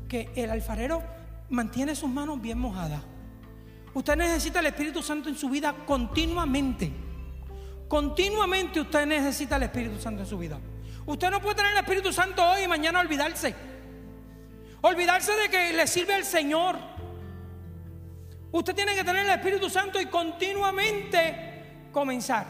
que 0.07 0.31
el 0.35 0.49
alfarero 0.49 1.01
mantiene 1.49 1.95
sus 1.95 2.09
manos 2.09 2.41
bien 2.41 2.59
mojadas. 2.59 3.01
Usted 3.97 4.15
necesita 4.15 4.59
el 4.59 4.67
Espíritu 4.67 5.01
Santo 5.01 5.27
en 5.27 5.35
su 5.35 5.49
vida 5.49 5.73
continuamente. 5.73 6.91
Continuamente 7.87 8.79
usted 8.79 9.07
necesita 9.07 9.55
el 9.55 9.63
Espíritu 9.63 9.99
Santo 9.99 10.21
en 10.21 10.27
su 10.27 10.37
vida. 10.37 10.59
Usted 11.07 11.31
no 11.31 11.41
puede 11.41 11.55
tener 11.55 11.71
el 11.71 11.79
Espíritu 11.79 12.13
Santo 12.13 12.47
hoy 12.47 12.61
y 12.61 12.67
mañana 12.67 12.99
olvidarse. 12.99 13.55
Olvidarse 14.81 15.31
de 15.31 15.49
que 15.49 15.73
le 15.73 15.87
sirve 15.87 16.13
al 16.13 16.25
Señor. 16.25 16.77
Usted 18.51 18.75
tiene 18.75 18.93
que 18.93 19.03
tener 19.03 19.25
el 19.25 19.31
Espíritu 19.31 19.67
Santo 19.67 19.99
y 19.99 20.05
continuamente 20.05 21.87
comenzar. 21.91 22.45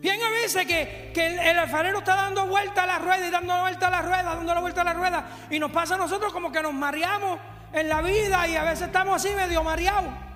Bien 0.00 0.20
a 0.20 0.30
veces 0.30 0.66
que, 0.66 1.12
el, 1.14 1.58
alfarero 1.60 2.00
está 2.00 2.16
dando 2.16 2.48
vuelta 2.48 2.82
a 2.82 2.86
la 2.86 2.98
rueda 2.98 3.24
y 3.24 3.30
dando 3.30 3.56
vuelta 3.60 3.86
a 3.86 3.90
la 3.90 4.02
rueda, 4.02 4.34
dando 4.34 4.52
la 4.52 4.60
vuelta 4.60 4.80
a 4.80 4.84
la 4.84 4.94
rueda. 4.94 5.30
Y 5.48 5.60
nos 5.60 5.70
pasa 5.70 5.94
a 5.94 5.98
nosotros 5.98 6.32
como 6.32 6.50
que 6.50 6.60
nos 6.60 6.74
mareamos 6.74 7.38
en 7.72 7.88
la 7.88 8.02
vida 8.02 8.48
y 8.48 8.56
a 8.56 8.64
veces 8.64 8.88
estamos 8.88 9.14
así 9.14 9.32
medio 9.36 9.62
mareados. 9.62 10.29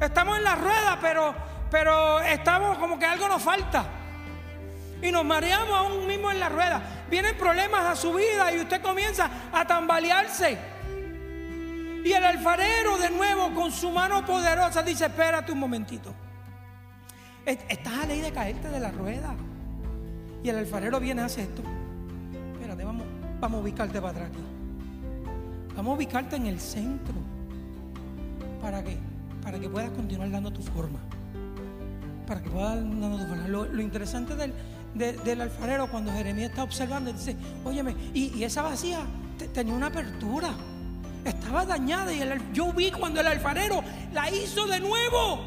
Estamos 0.00 0.36
en 0.36 0.44
la 0.44 0.56
rueda, 0.56 0.98
pero, 1.00 1.34
pero 1.70 2.20
estamos 2.20 2.76
como 2.78 2.98
que 2.98 3.06
algo 3.06 3.28
nos 3.28 3.42
falta. 3.42 3.86
Y 5.00 5.10
nos 5.10 5.24
mareamos 5.24 5.74
aún 5.74 6.06
mismo 6.06 6.30
en 6.30 6.40
la 6.40 6.48
rueda. 6.48 6.82
Vienen 7.10 7.36
problemas 7.36 7.86
a 7.86 7.96
su 7.96 8.12
vida 8.12 8.52
y 8.52 8.60
usted 8.60 8.82
comienza 8.82 9.30
a 9.52 9.66
tambalearse. 9.66 10.58
Y 12.04 12.12
el 12.12 12.24
alfarero 12.24 12.98
de 12.98 13.10
nuevo 13.10 13.52
con 13.54 13.72
su 13.72 13.90
mano 13.90 14.24
poderosa 14.24 14.82
dice, 14.82 15.06
espérate 15.06 15.52
un 15.52 15.58
momentito. 15.58 16.14
Estás 17.44 17.94
a 18.02 18.06
ley 18.06 18.20
de 18.20 18.32
caerte 18.32 18.68
de 18.68 18.80
la 18.80 18.90
rueda. 18.90 19.34
Y 20.42 20.48
el 20.48 20.58
alfarero 20.58 21.00
viene 21.00 21.22
a 21.22 21.24
hacer 21.26 21.44
esto. 21.44 21.62
Espérate, 22.54 22.84
vamos, 22.84 23.06
vamos 23.40 23.58
a 23.58 23.62
ubicarte 23.62 24.00
para 24.00 24.10
atrás 24.10 24.30
aquí. 24.30 24.44
Vamos 25.74 25.92
a 25.92 25.96
ubicarte 25.96 26.36
en 26.36 26.46
el 26.46 26.60
centro. 26.60 27.14
¿Para 28.60 28.82
qué? 28.82 28.98
Para 29.46 29.60
que 29.60 29.68
puedas 29.68 29.90
continuar 29.90 30.28
dando 30.28 30.50
tu 30.50 30.60
forma. 30.60 30.98
Para 32.26 32.42
que 32.42 32.50
puedas 32.50 32.74
dando 32.74 33.16
tu 33.16 33.28
forma. 33.28 33.46
Lo, 33.46 33.80
interesante 33.80 34.34
del, 34.34 34.52
del, 34.96 35.40
alfarero 35.40 35.88
cuando 35.88 36.10
Jeremías 36.10 36.50
está 36.50 36.64
observando, 36.64 37.12
dice, 37.12 37.36
óyeme, 37.64 37.94
y, 38.12 38.42
esa 38.42 38.62
vacía 38.62 39.06
tenía 39.54 39.72
una 39.72 39.86
apertura. 39.86 40.48
Estaba 41.24 41.64
dañada 41.64 42.12
y 42.12 42.22
el, 42.22 42.52
yo 42.52 42.72
vi 42.72 42.90
cuando 42.90 43.20
el 43.20 43.28
alfarero 43.28 43.84
la 44.12 44.28
hizo 44.32 44.66
de 44.66 44.80
nuevo. 44.80 45.44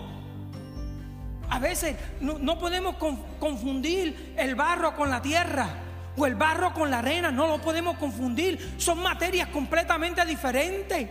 A 1.49 1.59
veces 1.59 1.97
no, 2.21 2.39
no 2.39 2.57
podemos 2.57 2.95
confundir 3.37 4.33
el 4.37 4.55
barro 4.55 4.95
con 4.95 5.09
la 5.09 5.21
tierra 5.21 5.67
o 6.15 6.25
el 6.25 6.35
barro 6.35 6.73
con 6.73 6.89
la 6.89 6.99
arena, 6.99 7.31
no 7.31 7.47
lo 7.47 7.59
podemos 7.59 7.97
confundir. 7.97 8.75
Son 8.77 9.03
materias 9.03 9.49
completamente 9.49 10.25
diferentes. 10.25 11.09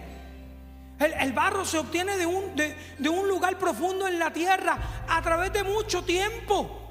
El, 0.99 1.33
barro 1.33 1.65
se 1.65 1.79
obtiene 1.79 2.17
de 2.17 2.27
un, 2.27 2.57
de, 2.57 3.09
un 3.09 3.29
lugar 3.29 3.57
profundo 3.57 4.09
en 4.09 4.19
la 4.19 4.33
tierra 4.33 4.79
a 5.09 5.23
través 5.23 5.53
de 5.53 5.63
mucho 5.63 6.03
tiempo. 6.03 6.85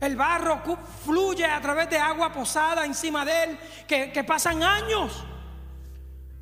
El 0.00 0.16
barro 0.16 0.62
fluye 1.04 1.46
a 1.46 1.60
través 1.60 1.88
de 1.88 1.98
agua 1.98 2.32
posada 2.32 2.84
encima 2.84 3.24
de 3.24 3.44
él, 3.44 3.58
que, 3.86 4.24
pasan 4.24 4.62
años. 4.62 5.24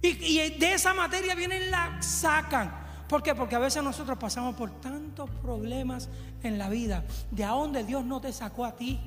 Y, 0.03 0.09
y, 0.09 0.59
de 0.59 0.75
esa 0.75 0.95
materia 0.95 1.35
vienen 1.35 1.71
la 1.71 2.03
sacan. 2.03 2.85
¿Por 3.09 3.23
qué? 3.23 3.37
Porque 3.37 3.55
a 3.55 3.61
veces 3.61 3.85
nosotros 3.85 4.19
pasamos 4.19 4.57
por 4.57 4.81
tantos 4.81 5.31
problemas 5.42 6.09
en 6.42 6.59
la 6.59 6.69
vida. 6.69 7.05
De 7.31 7.45
a 7.45 7.51
dónde 7.51 7.85
Dios 7.85 8.05
no 8.05 8.21
te 8.21 8.33
sacó 8.33 8.64
a 8.64 8.75
ti. 8.75 9.01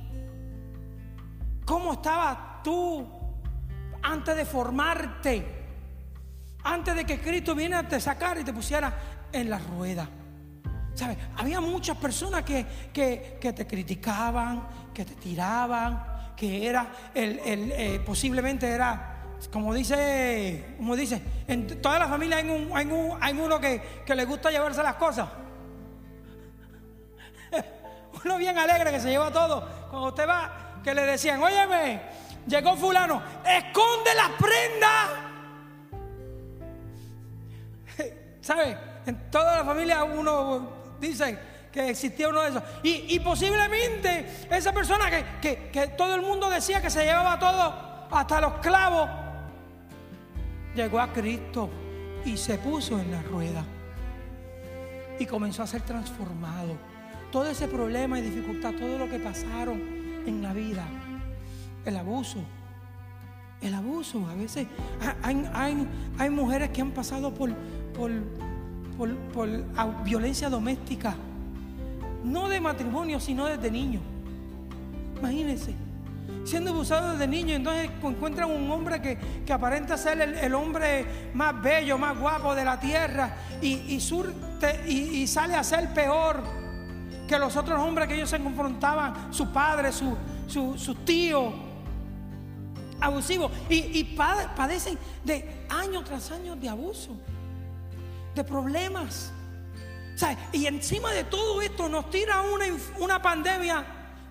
¿Cómo 1.66 1.92
estabas 1.92 2.62
tú 2.64 3.06
antes 4.02 4.36
de 4.36 4.44
formarte, 4.44 5.59
antes 6.64 6.94
de 6.94 7.04
que 7.04 7.20
Cristo 7.20 7.54
viene 7.54 7.76
a 7.76 7.88
te 7.88 8.00
sacar 8.00 8.38
y 8.38 8.44
te 8.44 8.52
pusiera 8.52 8.92
en 9.32 9.50
la 9.50 9.58
rueda. 9.58 10.08
¿Sabes? 10.94 11.16
Había 11.36 11.60
muchas 11.60 11.96
personas 11.96 12.42
que, 12.42 12.66
que, 12.92 13.38
que 13.40 13.52
te 13.52 13.66
criticaban, 13.66 14.68
que 14.92 15.04
te 15.04 15.14
tiraban, 15.14 16.34
que 16.36 16.66
era 16.66 16.90
el, 17.14 17.38
el 17.44 17.72
eh, 17.72 18.02
posiblemente 18.04 18.68
era 18.68 19.10
como 19.48 19.72
dice, 19.72 20.74
como 20.76 20.94
dice, 20.94 21.22
en 21.48 21.80
toda 21.80 21.98
la 21.98 22.08
familia 22.08 22.36
hay, 22.36 22.48
un, 22.50 22.70
hay, 22.74 22.86
un, 22.86 23.16
hay 23.20 23.32
uno 23.32 23.58
que, 23.58 24.02
que 24.04 24.14
le 24.14 24.26
gusta 24.26 24.50
llevarse 24.50 24.82
las 24.82 24.96
cosas. 24.96 25.28
Uno 28.24 28.36
bien 28.36 28.58
alegre 28.58 28.90
que 28.90 29.00
se 29.00 29.08
lleva 29.08 29.32
todo. 29.32 29.66
Cuando 29.88 30.08
usted 30.08 30.28
va, 30.28 30.80
que 30.84 30.94
le 30.94 31.06
decían, 31.06 31.42
óyeme, 31.42 32.02
llegó 32.46 32.76
fulano, 32.76 33.22
esconde 33.46 34.14
las 34.14 34.30
prendas. 34.30 35.29
¿Sabe? 38.40 38.76
En 39.06 39.30
toda 39.30 39.58
la 39.58 39.64
familia 39.64 40.04
uno 40.04 40.96
dice 41.00 41.38
que 41.72 41.90
existía 41.90 42.28
uno 42.28 42.42
de 42.42 42.50
esos. 42.50 42.62
Y, 42.82 43.14
y 43.14 43.20
posiblemente 43.20 44.46
esa 44.50 44.72
persona 44.72 45.10
que, 45.10 45.24
que, 45.40 45.70
que 45.70 45.86
todo 45.88 46.14
el 46.14 46.22
mundo 46.22 46.50
decía 46.50 46.80
que 46.80 46.90
se 46.90 47.04
llevaba 47.04 47.38
todo, 47.38 48.08
hasta 48.10 48.40
los 48.40 48.54
clavos, 48.54 49.08
llegó 50.74 51.00
a 51.00 51.12
Cristo 51.12 51.70
y 52.24 52.36
se 52.36 52.58
puso 52.58 52.98
en 52.98 53.10
la 53.10 53.22
rueda 53.22 53.64
y 55.18 55.26
comenzó 55.26 55.62
a 55.62 55.66
ser 55.66 55.82
transformado. 55.82 56.76
Todo 57.30 57.48
ese 57.48 57.68
problema 57.68 58.18
y 58.18 58.22
dificultad, 58.22 58.72
todo 58.72 58.98
lo 58.98 59.08
que 59.08 59.18
pasaron 59.18 59.80
en 60.26 60.42
la 60.42 60.52
vida, 60.52 60.84
el 61.84 61.96
abuso, 61.96 62.38
el 63.60 63.74
abuso, 63.74 64.26
a 64.26 64.34
veces 64.34 64.66
hay, 65.22 65.48
hay, 65.52 65.88
hay 66.18 66.30
mujeres 66.30 66.70
que 66.70 66.80
han 66.80 66.90
pasado 66.90 67.32
por, 67.32 67.50
por, 67.96 68.10
por, 68.96 69.14
por 69.32 69.48
violencia 70.04 70.48
doméstica, 70.48 71.14
no 72.24 72.48
de 72.48 72.60
matrimonio, 72.60 73.20
sino 73.20 73.46
desde 73.46 73.70
niño. 73.70 74.00
Imagínense 75.18 75.74
siendo 76.44 76.70
abusado 76.70 77.12
desde 77.12 77.26
niño, 77.26 77.54
entonces 77.54 77.90
encuentran 78.02 78.50
un 78.50 78.70
hombre 78.70 79.00
que, 79.00 79.18
que 79.44 79.52
aparenta 79.52 79.96
ser 79.96 80.20
el, 80.20 80.54
hombre 80.54 81.30
más 81.34 81.60
bello, 81.60 81.98
más 81.98 82.18
guapo 82.18 82.54
de 82.54 82.64
la 82.64 82.78
tierra 82.78 83.36
y, 83.60 83.94
y, 83.94 84.00
surte, 84.00 84.88
y, 84.88 85.26
sale 85.26 85.54
a 85.54 85.62
ser 85.62 85.92
peor 85.92 86.42
que 87.28 87.38
los 87.38 87.56
otros 87.56 87.78
hombres 87.80 88.08
que 88.08 88.14
ellos 88.14 88.30
se 88.30 88.40
confrontaban, 88.40 89.32
su 89.32 89.52
padre, 89.52 89.92
su, 89.92 90.16
su, 90.46 90.76
su 90.76 90.94
tío, 90.96 91.52
abusivo. 93.00 93.50
Y, 93.68 94.00
y 94.00 94.04
padecen 94.56 94.98
de 95.24 95.66
año 95.68 96.02
tras 96.02 96.32
año 96.32 96.56
de 96.56 96.68
abuso, 96.68 97.16
de 98.34 98.44
problemas. 98.44 99.32
Y 100.52 100.66
encima 100.66 101.12
de 101.12 101.24
todo 101.24 101.62
esto 101.62 101.88
nos 101.88 102.10
tira 102.10 102.42
una, 102.42 102.66
una 102.98 103.22
pandemia 103.22 103.84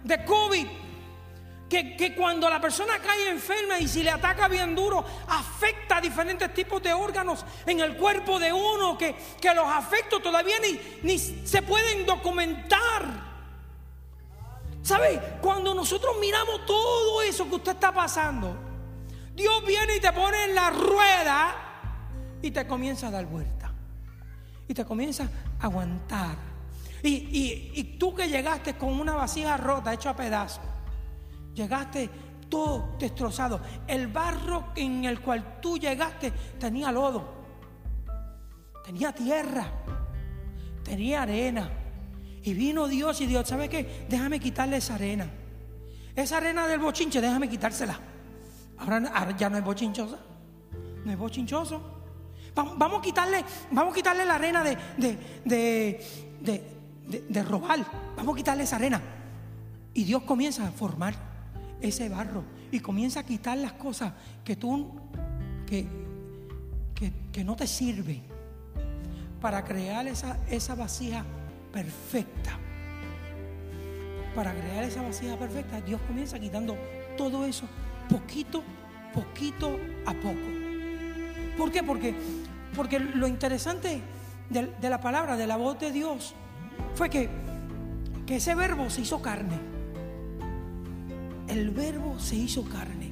de 0.04 0.24
COVID 0.24 0.68
que, 1.70 2.16
cuando 2.18 2.50
la 2.50 2.60
persona 2.60 3.00
cae 3.00 3.30
enferma 3.30 3.80
y 3.80 3.88
si 3.88 4.04
le 4.04 4.10
ataca 4.10 4.48
bien 4.48 4.76
duro, 4.76 5.06
afecta 5.28 5.98
a 5.98 6.02
diferentes 6.02 6.52
tipos 6.54 6.82
de 6.82 6.92
órganos 6.94 7.46
en 7.66 7.80
el 7.80 7.96
cuerpo 7.96 8.40
de 8.40 8.52
uno, 8.52 8.98
que, 8.98 9.16
que 9.40 9.54
los 9.54 9.68
afectos 9.68 10.22
todavía 10.22 10.58
ni, 10.60 10.80
ni 11.04 11.20
se 11.20 11.62
pueden 11.62 12.06
documentar. 12.06 13.30
¿Sabe? 14.82 15.38
Cuando 15.42 15.76
nosotros 15.76 16.16
miramos 16.20 16.66
todo 16.66 17.22
eso 17.22 17.48
que 17.48 17.56
usted 17.56 17.74
está 17.74 17.94
pasando, 17.94 18.56
Dios 19.36 19.64
viene 19.66 19.98
y 19.98 20.00
te 20.00 20.12
pone 20.12 20.46
en 20.46 20.56
la 20.56 20.72
rueda 20.72 21.56
y 22.42 22.50
te 22.50 22.66
comienza 22.66 23.08
a 23.08 23.12
dar 23.12 23.26
vuelta. 23.26 23.69
Y 24.70 24.74
te 24.74 24.86
comienza 24.86 25.30
a 25.60 25.66
aguantar. 25.66 26.38
Y, 27.04 27.10
y, 27.10 27.72
y 27.76 27.84
tú 27.98 28.16
que 28.16 28.30
llegaste 28.30 28.78
con 28.78 28.98
una 28.98 29.16
vasija 29.16 29.58
rota, 29.58 29.94
hecha 29.94 30.12
a 30.12 30.16
pedazos 30.16 30.62
Llegaste 31.54 32.10
todo 32.48 32.96
destrozado. 32.98 33.60
El 33.86 34.08
barro 34.08 34.68
en 34.76 35.04
el 35.04 35.20
cual 35.20 35.60
tú 35.62 35.78
llegaste 35.78 36.32
tenía 36.58 36.90
lodo, 36.90 37.28
tenía 38.86 39.12
tierra, 39.12 39.66
tenía 40.84 41.24
arena. 41.24 41.70
Y 42.42 42.54
vino 42.54 42.88
Dios 42.88 43.20
y 43.20 43.26
Dios, 43.26 43.48
¿sabe 43.48 43.68
qué? 43.68 44.06
Déjame 44.10 44.40
quitarle 44.40 44.78
esa 44.78 44.96
arena. 44.96 45.30
Esa 46.16 46.38
arena 46.38 46.66
del 46.66 46.80
bochinche, 46.80 47.20
déjame 47.20 47.50
quitársela. 47.50 48.00
Ahora, 48.78 49.36
ya 49.38 49.50
no 49.50 49.58
es 49.58 49.64
bochinchosa. 49.64 50.18
No 51.04 51.12
es 51.12 51.18
bochinchoso. 51.18 51.99
Vamos, 52.56 53.00
a 53.00 53.02
quitarle, 53.02 53.44
vamos 53.72 53.94
a 53.94 53.96
quitarle 53.96 54.26
la 54.26 54.36
arena 54.36 54.64
de, 54.64 54.78
de, 54.98 56.06
de, 56.42 56.80
de 57.28 57.44
robar. 57.44 57.80
Vamos 58.16 58.34
a 58.34 58.38
quitarle 58.38 58.64
esa 58.64 58.76
arena. 58.76 59.02
Y 59.94 60.04
Dios 60.04 60.24
comienza 60.24 60.68
a 60.68 60.72
formar 60.72 61.14
ese 61.82 62.10
barro 62.10 62.44
y 62.72 62.80
comienza 62.80 63.22
a 63.22 63.24
quitar 63.24 63.58
las 63.58 63.74
cosas 63.74 64.14
que 64.44 64.56
tú, 64.56 64.92
que, 65.66 65.88
que, 67.32 67.44
no 67.44 67.56
te 67.56 67.66
sirven 67.66 68.22
para 69.42 69.64
crear 69.64 70.08
esa, 70.08 70.38
esa 70.50 70.76
vasija 70.76 71.26
perfecta. 71.72 72.58
Para 74.36 74.54
crear 74.54 74.84
esa 74.84 75.02
vasija 75.02 75.38
perfecta, 75.38 75.82
Dios 75.82 76.02
comienza 76.06 76.40
quitando 76.40 76.78
todo 77.18 77.46
eso 77.46 77.66
poquito, 78.10 78.64
poquito 79.14 79.80
a 80.06 80.14
poco. 80.14 80.59
¿Por 81.60 81.72
qué? 81.72 81.84
Porque, 81.84 82.16
porque 82.76 83.00
lo 83.00 83.28
interesante 83.28 84.02
de, 84.50 84.90
la 84.90 85.00
palabra, 85.00 85.38
de 85.38 85.46
la 85.46 85.58
voz 85.58 85.78
de 85.78 85.92
Dios, 85.92 86.34
fue 86.96 87.12
que, 87.12 87.30
que 88.26 88.38
ese 88.38 88.56
verbo 88.56 88.90
se 88.90 89.02
hizo 89.02 89.22
carne 89.22 89.70
el 91.50 91.72
verbo 91.72 92.18
se 92.20 92.36
hizo 92.36 92.64
carne. 92.64 93.10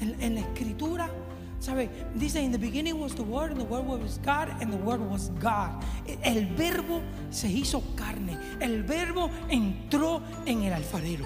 En, 0.00 0.34
la 0.36 0.40
escritura, 0.40 1.10
¿sabe? 1.58 1.90
Dice, 2.14 2.40
in 2.40 2.52
the 2.52 2.58
beginning 2.58 3.00
was 3.00 3.14
the 3.16 3.22
word, 3.22 3.56
the 3.56 3.64
word 3.64 3.84
was 3.84 4.18
God, 4.18 4.48
and 4.60 4.70
the 4.70 4.76
word 4.76 5.00
was 5.00 5.30
God. 5.40 5.82
El 6.22 6.46
verbo 6.54 7.02
se 7.30 7.48
hizo 7.48 7.82
carne. 7.96 8.38
El 8.60 8.84
verbo 8.84 9.28
entró 9.48 10.22
en 10.46 10.62
el 10.62 10.72
alfarero. 10.72 11.24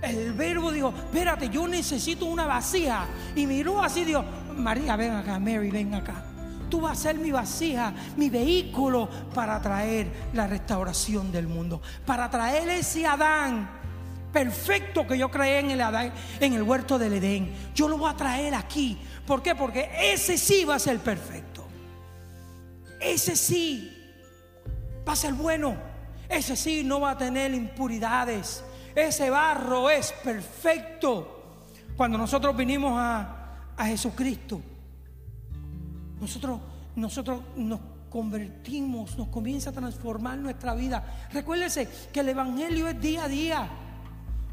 El 0.00 0.32
verbo 0.34 0.70
dijo, 0.70 0.94
espérate, 0.96 1.48
yo 1.48 1.66
necesito 1.66 2.26
una 2.26 2.46
vasija. 2.46 3.06
Y 3.34 3.46
miró 3.46 3.82
así, 3.82 4.04
dijo, 4.04 4.24
María, 4.56 4.96
ven 4.96 5.12
acá, 5.12 5.38
Mary, 5.38 5.70
ven 5.70 5.94
acá. 5.94 6.24
Tú 6.70 6.80
vas 6.80 6.98
a 6.98 7.02
ser 7.02 7.16
mi 7.16 7.30
vasija, 7.30 7.92
mi 8.16 8.30
vehículo 8.30 9.08
para 9.34 9.60
traer 9.60 10.08
la 10.32 10.46
restauración 10.46 11.30
del 11.30 11.46
mundo, 11.46 11.80
para 12.06 12.28
traer 12.30 12.68
ese 12.68 13.06
Adán 13.06 13.68
perfecto 14.34 15.06
que 15.06 15.16
yo 15.16 15.30
creé 15.30 15.60
en 15.60 15.70
el, 15.70 15.80
en 16.40 16.52
el 16.52 16.62
huerto 16.62 16.98
del 16.98 17.14
Edén. 17.14 17.54
Yo 17.74 17.88
lo 17.88 17.96
voy 17.96 18.10
a 18.10 18.16
traer 18.16 18.54
aquí. 18.54 18.98
¿Por 19.26 19.42
qué? 19.42 19.54
Porque 19.54 19.90
ese 20.12 20.36
sí 20.36 20.64
va 20.64 20.74
a 20.74 20.78
ser 20.78 20.98
perfecto. 20.98 21.64
Ese 23.00 23.36
sí 23.36 23.96
va 25.08 25.12
a 25.12 25.16
ser 25.16 25.34
bueno. 25.34 25.76
Ese 26.28 26.56
sí 26.56 26.82
no 26.84 27.00
va 27.00 27.12
a 27.12 27.18
tener 27.18 27.54
impuridades. 27.54 28.64
Ese 28.94 29.30
barro 29.30 29.88
es 29.88 30.12
perfecto. 30.12 31.42
Cuando 31.96 32.18
nosotros 32.18 32.56
vinimos 32.56 32.92
a, 32.96 33.33
a 33.76 33.86
Jesucristo, 33.86 34.60
nosotros, 36.20 36.60
nosotros 36.96 37.40
nos 37.56 37.80
convertimos, 38.08 39.18
nos 39.18 39.28
comienza 39.28 39.70
a 39.70 39.72
transformar 39.72 40.38
nuestra 40.38 40.74
vida. 40.74 41.28
Recuérdese 41.32 41.88
que 42.12 42.20
el 42.20 42.28
Evangelio 42.28 42.88
es 42.88 43.00
día 43.00 43.24
a 43.24 43.28
día. 43.28 43.68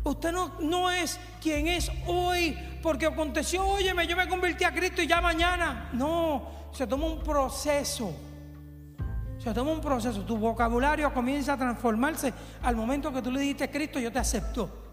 Usted 0.04 0.32
no, 0.32 0.60
no 0.62 0.90
es 0.90 1.20
quien 1.40 1.68
es 1.68 1.92
hoy 2.08 2.58
porque 2.82 3.06
aconteció, 3.06 3.64
óyeme, 3.64 4.08
yo 4.08 4.16
me 4.16 4.28
convertí 4.28 4.64
a 4.64 4.74
Cristo 4.74 5.04
y 5.04 5.08
ya 5.08 5.22
mañana. 5.22 5.92
No, 5.94 6.50
se 6.72 6.88
toma 6.88 7.06
un 7.06 7.20
proceso. 7.20 8.12
Se 9.38 9.54
toma 9.54 9.72
un 9.72 9.82
proceso. 9.82 10.22
Tu 10.22 10.38
vocabulario 10.38 11.14
comienza 11.14 11.54
a 11.54 11.58
transformarse 11.58 12.34
al 12.64 12.76
momento 12.76 13.14
que 13.14 13.22
tú 13.22 13.32
le 13.32 13.42
dijiste 13.42 13.70
Cristo, 13.70 14.00
yo 14.00 14.12
te 14.12 14.20
acepto. 14.20 14.91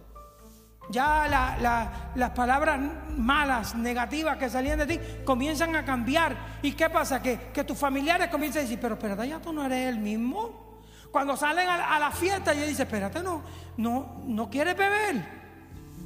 Ya 0.90 1.92
las 2.14 2.30
palabras 2.30 2.80
malas, 3.16 3.74
negativas 3.74 4.38
que 4.38 4.48
salían 4.48 4.78
de 4.78 4.86
ti, 4.86 5.00
comienzan 5.24 5.76
a 5.76 5.84
cambiar. 5.84 6.58
¿Y 6.62 6.72
qué 6.72 6.88
pasa? 6.88 7.20
Que, 7.20 7.50
que 7.52 7.64
tus 7.64 7.76
familiares 7.76 8.28
comienzan 8.28 8.60
a 8.60 8.62
decir, 8.62 8.78
pero 8.80 8.94
espérate, 8.94 9.28
ya 9.28 9.38
tú 9.38 9.52
no 9.52 9.64
eres 9.64 9.88
el 9.88 9.98
mismo. 9.98 10.68
Cuando 11.10 11.36
salen 11.36 11.68
a, 11.68 11.98
la 11.98 12.10
fiesta, 12.10 12.52
ella 12.52 12.66
dice, 12.66 12.82
espérate, 12.82 13.22
no, 13.22 13.42
no, 13.78 14.22
no 14.26 14.50
quieres 14.50 14.76
beber. 14.76 15.38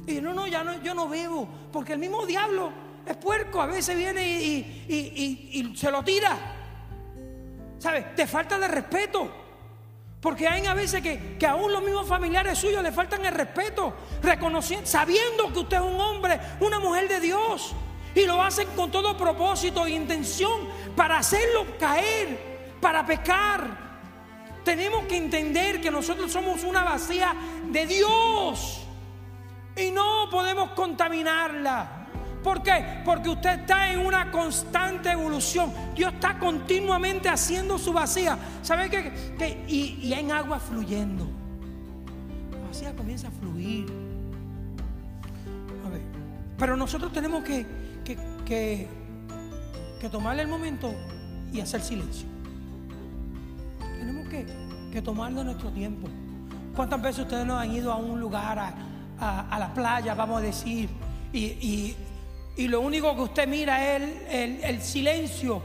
Y 0.07 0.21
no, 0.21 0.33
no, 0.33 0.47
ya 0.47 0.63
no, 0.63 0.81
yo 0.81 0.93
no 0.93 1.07
bebo, 1.07 1.47
porque 1.71 1.93
el 1.93 1.99
mismo 1.99 2.25
diablo 2.25 2.71
es 3.05 3.15
puerco, 3.17 3.61
a 3.61 3.65
veces 3.65 3.97
viene 3.97 4.25
y, 4.25 5.73
se 5.75 5.91
lo 5.91 6.03
tira. 6.03 6.37
¿Sabes? 7.79 8.15
Te 8.15 8.27
falta 8.27 8.57
de 8.57 8.67
respeto. 8.67 9.42
Porque 10.23 10.47
hay 10.47 10.65
a 10.65 10.73
veces 10.73 11.01
que, 11.01 11.35
que 11.37 11.45
aún 11.45 11.73
los 11.73 11.83
mismos 11.83 12.07
familiares 12.07 12.57
suyos 12.57 12.81
le 12.81 12.93
faltan 12.93 13.25
el 13.25 13.33
respeto, 13.33 13.93
reconociendo, 14.21 14.87
sabiendo 14.87 15.51
que 15.51 15.59
usted 15.59 15.75
es 15.75 15.83
un 15.83 15.99
hombre, 15.99 16.39
una 16.61 16.79
mujer 16.79 17.09
de 17.09 17.19
Dios. 17.19 17.75
Y 18.15 18.25
lo 18.25 18.41
hacen 18.41 18.69
con 18.69 18.89
todo 18.89 19.17
propósito 19.17 19.85
e 19.85 19.91
intención 19.91 20.69
para 20.95 21.17
hacerlo 21.17 21.65
caer, 21.77 22.77
para 22.79 23.05
pecar. 23.05 23.67
Tenemos 24.63 25.07
que 25.07 25.17
entender 25.17 25.81
que 25.81 25.91
nosotros 25.91 26.31
somos 26.31 26.63
una 26.63 26.83
vacía 26.83 27.35
de 27.69 27.85
Dios 27.85 28.79
y 29.75 29.91
no 29.91 30.29
podemos 30.31 30.69
contaminarla. 30.69 32.02
¿Por 32.43 32.61
qué? 32.61 33.01
Porque 33.05 33.29
usted 33.29 33.61
está 33.61 33.91
en 33.91 33.99
una 34.05 34.29
constante 34.29 35.11
evolución. 35.11 35.71
Dios 35.95 36.13
está 36.13 36.37
continuamente 36.37 37.29
haciendo 37.29 37.77
su 37.77 37.93
vacía. 37.93 38.37
¿Sabe 38.61 38.89
qué? 38.89 39.63
y, 39.67 39.99
y 40.01 40.13
en 40.13 40.31
agua 40.31 40.59
fluyendo. 40.59 41.25
La 42.51 42.67
vacía 42.67 42.95
comienza 42.95 43.29
a 43.29 43.31
fluir. 43.31 43.85
A 45.85 45.89
ver. 45.89 46.01
Pero 46.57 46.75
nosotros 46.75 47.13
tenemos 47.13 47.43
que, 47.43 47.65
que, 48.03 48.17
que, 48.45 50.09
tomarle 50.09 50.41
el 50.41 50.49
momento 50.49 50.93
y 51.53 51.61
hacer 51.61 51.81
silencio. 51.81 52.27
Tenemos 53.79 54.27
que, 54.27 54.45
que 54.91 55.01
tomarle 55.01 55.45
nuestro 55.45 55.69
tiempo. 55.71 56.09
¿Cuántas 56.75 57.01
veces 57.01 57.19
ustedes 57.19 57.45
no 57.45 57.57
han 57.57 57.71
ido 57.71 57.91
a 57.91 57.95
un 57.95 58.19
lugar, 58.19 58.59
a, 58.59 58.73
a, 59.49 59.59
la 59.59 59.73
playa, 59.73 60.13
vamos 60.13 60.39
a 60.39 60.41
decir, 60.41 60.89
y, 61.31 61.39
y 61.39 61.95
y 62.55 62.67
lo 62.67 62.81
único 62.81 63.15
que 63.15 63.21
usted 63.21 63.47
mira 63.47 63.95
es 63.95 64.63
el, 64.63 64.81
silencio. 64.81 65.61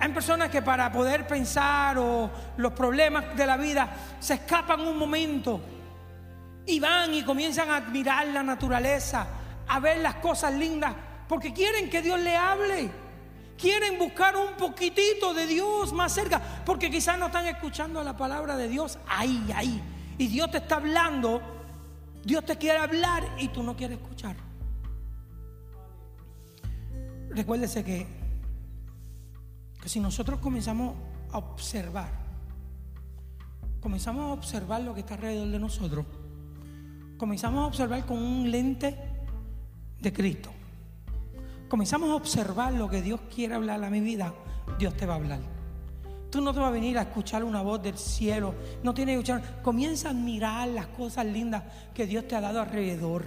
Hay 0.00 0.08
personas 0.10 0.48
que 0.48 0.62
para 0.62 0.90
poder 0.92 1.26
pensar 1.26 1.98
o 1.98 2.30
los 2.56 2.72
problemas 2.72 3.36
de 3.36 3.46
la 3.46 3.56
vida 3.56 3.88
se 4.20 4.34
escapan 4.34 4.80
un 4.80 4.96
momento 4.96 5.60
y 6.66 6.78
van 6.78 7.12
y 7.14 7.22
comienzan 7.22 7.70
a 7.70 7.76
admirar 7.76 8.28
la 8.28 8.42
naturaleza, 8.42 9.26
a 9.66 9.80
ver 9.80 9.98
las 9.98 10.16
cosas 10.16 10.54
lindas, 10.54 10.94
porque 11.28 11.52
quieren 11.52 11.90
que 11.90 12.00
Dios 12.00 12.20
le 12.20 12.36
hable. 12.36 12.90
Quieren 13.58 13.98
buscar 13.98 14.36
un 14.36 14.52
poquitito 14.52 15.32
de 15.32 15.46
Dios 15.46 15.92
más 15.92 16.12
cerca, 16.12 16.40
porque 16.64 16.90
quizás 16.90 17.18
no 17.18 17.26
están 17.26 17.46
escuchando 17.46 18.04
la 18.04 18.14
palabra 18.14 18.54
de 18.56 18.68
Dios 18.68 18.98
ahí, 19.08 19.50
ahí. 19.54 19.82
Y 20.18 20.26
Dios 20.28 20.50
te 20.50 20.58
está 20.58 20.76
hablando, 20.76 21.40
Dios 22.22 22.44
te 22.44 22.56
quiere 22.56 22.78
hablar 22.78 23.24
y 23.38 23.48
tú 23.48 23.62
no 23.62 23.74
quieres 23.74 23.98
escuchar. 23.98 24.45
Recuérdese 27.36 27.84
que, 27.84 28.06
que 29.82 29.90
si 29.90 30.00
nosotros 30.00 30.40
comenzamos 30.40 30.94
a 31.30 31.36
observar, 31.36 32.08
comenzamos 33.78 34.30
a 34.30 34.32
observar 34.32 34.80
lo 34.80 34.94
que 34.94 35.00
está 35.00 35.14
alrededor 35.14 35.48
de 35.48 35.58
nosotros, 35.58 36.06
comenzamos 37.18 37.62
a 37.62 37.66
observar 37.66 38.06
con 38.06 38.16
un 38.16 38.50
lente 38.50 38.96
de 40.00 40.12
Cristo, 40.14 40.48
comenzamos 41.68 42.08
a 42.08 42.14
observar 42.14 42.72
lo 42.72 42.88
que 42.88 43.02
Dios 43.02 43.20
quiere 43.32 43.54
hablar 43.54 43.84
a 43.84 43.90
mi 43.90 44.00
vida, 44.00 44.32
Dios 44.78 44.96
te 44.96 45.04
va 45.04 45.12
a 45.12 45.16
hablar. 45.16 45.40
Tú 46.30 46.40
no 46.40 46.54
te 46.54 46.58
vas 46.58 46.68
a 46.68 46.72
venir 46.72 46.96
a 46.96 47.02
escuchar 47.02 47.44
una 47.44 47.60
voz 47.60 47.82
del 47.82 47.98
cielo, 47.98 48.54
no 48.82 48.94
tienes 48.94 49.12
que 49.12 49.30
escuchar, 49.30 49.60
comienza 49.62 50.08
a 50.08 50.12
admirar 50.12 50.68
las 50.68 50.86
cosas 50.86 51.26
lindas 51.26 51.64
que 51.92 52.06
Dios 52.06 52.26
te 52.26 52.34
ha 52.34 52.40
dado 52.40 52.62
alrededor. 52.62 53.26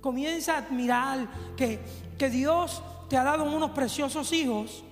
Comienza 0.00 0.54
a 0.54 0.58
admirar 0.58 1.28
que, 1.56 1.80
que 2.16 2.30
Dios 2.30 2.80
te 3.08 3.16
ha 3.16 3.24
dado 3.24 3.44
unos 3.44 3.70
preciosos 3.70 4.32
hijos 4.32 4.84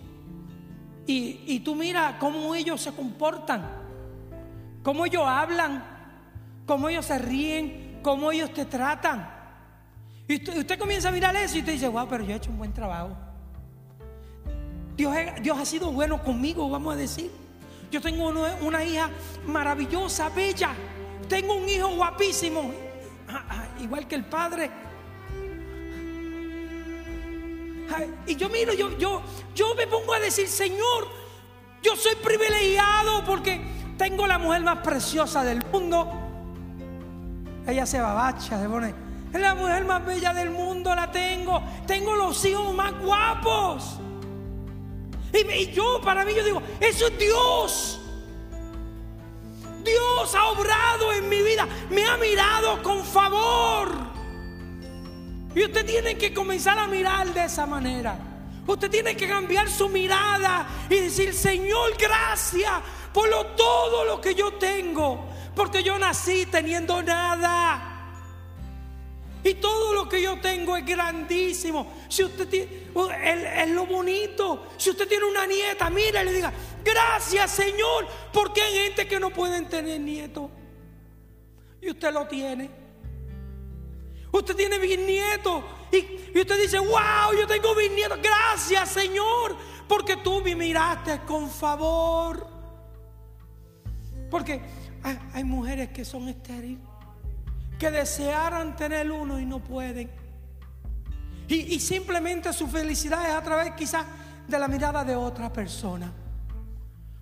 y, 1.06 1.60
tú 1.60 1.74
mira 1.76 2.16
cómo 2.18 2.54
ellos 2.54 2.80
se 2.80 2.92
comportan, 2.92 3.64
cómo 4.82 5.06
ellos 5.06 5.22
hablan, 5.24 5.84
cómo 6.66 6.88
ellos 6.88 7.06
se 7.06 7.18
ríen, 7.18 8.00
cómo 8.02 8.32
ellos 8.32 8.52
te 8.52 8.64
tratan. 8.64 9.30
Y 10.26 10.34
usted, 10.34 10.78
comienza 10.78 11.10
a 11.10 11.12
mirar 11.12 11.36
eso 11.36 11.58
y 11.58 11.62
te 11.62 11.72
dice, 11.72 11.86
wow, 11.86 12.08
pero 12.08 12.24
yo 12.24 12.32
he 12.32 12.36
hecho 12.36 12.50
un 12.50 12.58
buen 12.58 12.72
trabajo. 12.72 13.16
Dios, 14.96 15.14
Dios 15.42 15.58
ha 15.58 15.64
sido 15.64 15.92
bueno 15.92 16.20
conmigo, 16.22 16.68
vamos 16.68 16.94
a 16.94 16.96
decir. 16.96 17.30
Yo 17.92 18.00
tengo 18.00 18.28
una, 18.62 18.84
hija 18.84 19.10
maravillosa, 19.46 20.28
bella. 20.30 20.74
Tengo 21.28 21.54
un 21.54 21.68
hijo 21.68 21.94
guapísimo, 21.94 22.72
ah, 23.28 23.44
ah, 23.48 23.64
igual 23.80 24.08
que 24.08 24.16
el 24.16 24.24
padre. 24.24 24.70
Y 28.26 28.36
yo 28.36 28.48
miro, 28.48 28.72
yo, 28.72 28.96
yo, 28.98 29.22
yo 29.54 29.74
me 29.74 29.86
pongo 29.86 30.12
a 30.14 30.18
decir, 30.18 30.48
Señor, 30.48 31.08
yo 31.82 31.96
soy 31.96 32.14
privilegiado 32.16 33.24
porque 33.24 33.60
tengo 33.96 34.26
la 34.26 34.38
mujer 34.38 34.62
más 34.62 34.78
preciosa 34.78 35.44
del 35.44 35.64
mundo. 35.66 36.10
Ella 37.66 37.86
se 37.86 38.00
babacha, 38.00 38.60
se 38.60 38.68
pone, 38.68 38.94
es 39.32 39.40
la 39.40 39.54
mujer 39.54 39.84
más 39.84 40.04
bella 40.04 40.32
del 40.32 40.50
mundo, 40.50 40.94
la 40.94 41.10
tengo. 41.10 41.62
Tengo 41.86 42.14
los 42.14 42.44
hijos 42.44 42.74
más 42.74 42.92
guapos. 43.00 43.98
Y, 45.32 45.52
y 45.52 45.72
yo, 45.72 46.00
para 46.02 46.24
mí, 46.24 46.32
yo 46.34 46.44
digo, 46.44 46.62
eso 46.80 47.06
es 47.06 47.18
Dios. 47.18 48.00
Dios 49.84 50.34
ha 50.34 50.46
obrado 50.46 51.12
en 51.12 51.28
mi 51.28 51.42
vida, 51.42 51.66
me 51.90 52.04
ha 52.04 52.16
mirado 52.16 52.82
con 52.82 53.04
favor. 53.04 54.05
Y 55.56 55.64
usted 55.64 55.86
tiene 55.86 56.18
que 56.18 56.34
comenzar 56.34 56.78
a 56.78 56.86
mirar 56.86 57.32
de 57.32 57.44
esa 57.44 57.64
manera. 57.64 58.14
Usted 58.66 58.90
tiene 58.90 59.16
que 59.16 59.26
cambiar 59.26 59.70
su 59.70 59.88
mirada 59.88 60.66
y 60.90 60.96
decir, 60.96 61.32
Señor, 61.32 61.96
gracias 61.98 62.72
por 63.10 63.30
todo 63.56 64.04
lo 64.04 64.20
que 64.20 64.34
yo 64.34 64.52
tengo. 64.52 65.24
Porque 65.54 65.82
yo 65.82 65.98
nací 65.98 66.44
teniendo 66.44 67.02
nada. 67.02 68.12
Y 69.42 69.54
todo 69.54 69.94
lo 69.94 70.06
que 70.10 70.20
yo 70.20 70.38
tengo 70.42 70.76
es 70.76 70.84
grandísimo. 70.84 71.90
Si 72.10 72.22
usted 72.22 72.46
tiene, 72.48 72.88
es 73.62 73.70
lo 73.70 73.86
bonito. 73.86 74.66
Si 74.76 74.90
usted 74.90 75.08
tiene 75.08 75.24
una 75.24 75.46
nieta, 75.46 75.88
mira 75.88 76.20
y 76.20 76.26
le 76.26 76.32
diga, 76.34 76.52
gracias 76.84 77.50
Señor, 77.50 78.06
porque 78.30 78.60
hay 78.60 78.74
gente 78.74 79.08
que 79.08 79.18
no 79.18 79.30
pueden 79.30 79.70
tener 79.70 80.00
nietos. 80.00 80.50
Y 81.80 81.88
usted 81.88 82.12
lo 82.12 82.26
tiene. 82.26 82.85
Usted 84.36 84.54
tiene 84.54 84.78
bisnietos. 84.78 85.64
Y, 85.90 86.38
usted 86.38 86.60
dice, 86.60 86.78
wow, 86.78 87.32
yo 87.38 87.46
tengo 87.46 87.74
bisnietos. 87.74 88.18
Gracias, 88.22 88.90
Señor, 88.90 89.56
porque 89.88 90.18
tú 90.18 90.42
me 90.42 90.54
miraste 90.54 91.20
con 91.20 91.48
favor. 91.48 92.46
Porque 94.30 94.60
hay, 95.32 95.44
mujeres 95.44 95.88
que 95.88 96.04
son 96.04 96.28
estériles, 96.28 96.80
que 97.78 97.90
desearan 97.90 98.76
tener 98.76 99.10
uno 99.10 99.40
y 99.40 99.46
no 99.46 99.60
pueden. 99.60 100.10
Y, 101.48 101.74
y, 101.74 101.80
simplemente 101.80 102.52
su 102.52 102.66
felicidad 102.66 103.26
es 103.26 103.34
a 103.34 103.42
través 103.42 103.72
quizás 103.72 104.04
de 104.46 104.58
la 104.58 104.68
mirada 104.68 105.02
de 105.02 105.16
otra 105.16 105.50
persona. 105.50 106.12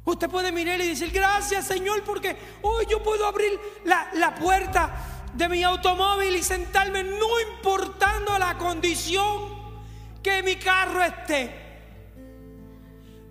Usted 0.05 0.29
puede 0.29 0.50
mirar 0.50 0.81
y 0.81 0.88
decir, 0.88 1.11
gracias 1.12 1.66
Señor, 1.66 2.03
porque 2.05 2.37
hoy 2.62 2.87
yo 2.90 3.03
puedo 3.03 3.27
abrir 3.27 3.59
la, 3.85 4.09
la 4.14 4.35
puerta 4.35 5.13
de 5.34 5.48
mi 5.48 5.62
automóvil 5.62 6.36
y 6.36 6.42
sentarme 6.42 7.02
no 7.02 7.40
importando 7.52 8.38
la 8.38 8.56
condición 8.56 9.54
que 10.22 10.42
mi 10.42 10.56
carro 10.56 11.02
esté. 11.02 11.62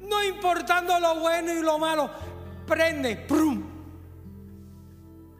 No 0.01 0.23
importando 0.23 0.99
lo 0.99 1.15
bueno 1.15 1.53
y 1.53 1.61
lo 1.61 1.79
malo. 1.79 2.09
Prende, 2.67 3.15
prum. 3.15 3.63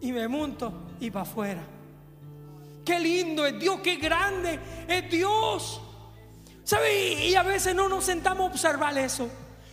Y 0.02 0.12
me 0.12 0.28
monto 0.28 0.74
y 1.00 1.12
para 1.12 1.24
afuera. 1.24 1.62
Qué 2.86 3.00
lindo 3.00 3.46
es 3.46 3.60
Dios, 3.60 3.80
qué 3.82 3.98
grande 3.98 4.60
es 4.88 5.10
Dios. 5.10 5.82
¿Sabe? 6.64 7.26
Y 7.26 7.36
a 7.36 7.44
veces 7.44 7.76
no 7.76 7.90
nos 7.90 8.06
sentamos 8.06 8.50
a 8.50 8.52
observar 8.52 8.98
eso. 8.98 9.30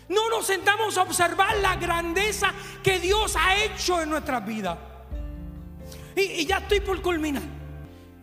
No 0.09 0.29
nos 0.29 0.47
sentamos 0.47 0.99
a 0.99 1.03
observar 1.03 1.57
la 1.59 1.77
grandeza 1.77 2.53
que 2.83 2.99
Dios 2.99 3.37
ha 3.37 3.57
hecho 3.57 4.03
en 4.03 4.11
nuestras 4.11 4.45
vidas. 4.45 4.77
Y, 6.17 6.47
ya 6.47 6.59
estoy 6.59 6.81
por 6.81 7.01
culminar. 7.03 7.43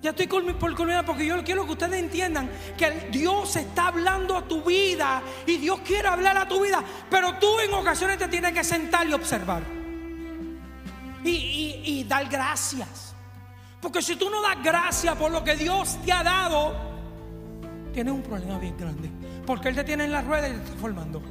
Ya 0.02 0.12
estoy 0.12 0.28
por 0.28 0.76
culminar 0.76 1.06
porque 1.06 1.26
yo 1.26 1.44
quiero 1.44 1.66
que 1.66 1.72
ustedes 1.72 2.00
entiendan 2.00 2.50
que 2.78 3.10
Dios 3.12 3.56
está 3.56 3.88
hablando 3.88 4.38
a 4.38 4.48
tu 4.48 4.62
vida 4.62 5.22
y 5.46 5.58
Dios 5.58 5.80
quiere 5.80 6.08
hablar 6.08 6.38
a 6.38 6.48
tu 6.48 6.62
vida, 6.62 6.84
pero 7.10 7.34
tú 7.40 7.60
en 7.60 7.74
ocasiones 7.74 8.20
te 8.20 8.28
tienes 8.28 8.54
que 8.54 8.64
sentar 8.64 9.08
y 9.08 9.14
observar 9.14 9.64
y, 11.24 11.82
y 11.84 12.04
dar 12.04 12.30
gracias. 12.30 13.16
Porque 13.82 14.02
si 14.02 14.16
tú 14.16 14.30
no 14.30 14.42
das 14.42 14.64
gracias 14.64 15.16
por 15.16 15.32
lo 15.32 15.44
que 15.44 15.56
Dios 15.56 15.98
te 16.06 16.12
ha 16.12 16.24
dado, 16.24 16.76
tienes 17.92 18.14
un 18.14 18.22
problema 18.22 18.60
bien 18.60 18.78
grande. 18.78 19.10
Porque 19.46 19.70
Él 19.70 19.76
te 19.76 19.84
tiene 19.84 20.06
en 20.06 20.12
la 20.12 20.22
rueda 20.22 20.48
y 20.48 20.52
te 20.52 20.58
está 20.58 20.78
formando. 20.80 21.22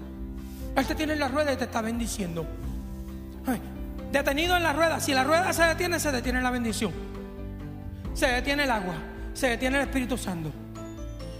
Él 0.77 0.87
te 0.87 0.95
tiene 0.95 1.13
en 1.13 1.21
la 1.21 1.29
rueda 1.29 1.53
y 1.53 1.57
te 1.57 1.65
está 1.65 1.81
bendiciendo 1.81 2.47
detenido 4.13 4.57
en 4.57 4.63
la 4.63 4.73
rueda. 4.73 5.01
Si 5.01 5.13
la 5.15 5.25
rueda 5.25 5.53
se 5.53 5.65
detiene, 5.65 6.01
se 6.01 6.13
detiene 6.13 6.41
la 6.41 6.51
bendición. 6.51 6.93
Se 8.15 8.27
detiene 8.27 8.65
el 8.65 8.71
agua, 8.71 8.95
se 9.35 9.49
detiene 9.49 9.77
el 9.77 9.83
Espíritu 9.85 10.17
Santo. 10.17 10.51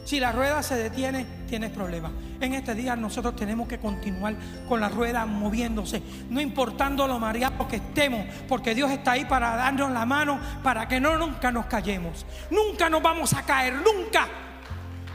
Si 0.05 0.21
la 0.21 0.31
rueda 0.31 0.63
se 0.63 0.77
detiene, 0.77 1.27
tienes 1.49 1.71
problemas. 1.71 2.13
En 2.41 2.55
este 2.55 2.75
día 2.75 2.95
nosotros 2.95 3.35
tenemos 3.35 3.67
que 3.67 3.79
continuar 3.79 4.37
con 4.69 4.81
la 4.81 4.89
rueda 4.89 5.27
moviéndose, 5.27 6.01
no 6.31 6.41
importando 6.41 7.09
lo 7.09 7.19
mareados 7.19 7.67
que 7.67 7.77
estemos, 7.77 8.25
porque 8.47 8.75
Dios 8.75 8.91
está 8.91 9.13
ahí 9.13 9.25
para 9.25 9.57
darnos 9.57 9.91
la 9.91 10.07
mano, 10.07 10.39
para 10.63 10.87
que 10.87 11.01
no 11.01 11.19
nunca 11.19 11.51
nos 11.51 11.67
callemos. 11.67 12.25
Nunca 12.51 12.89
nos 12.89 13.03
vamos 13.03 13.33
a 13.33 13.43
caer, 13.43 13.75
nunca. 13.75 14.29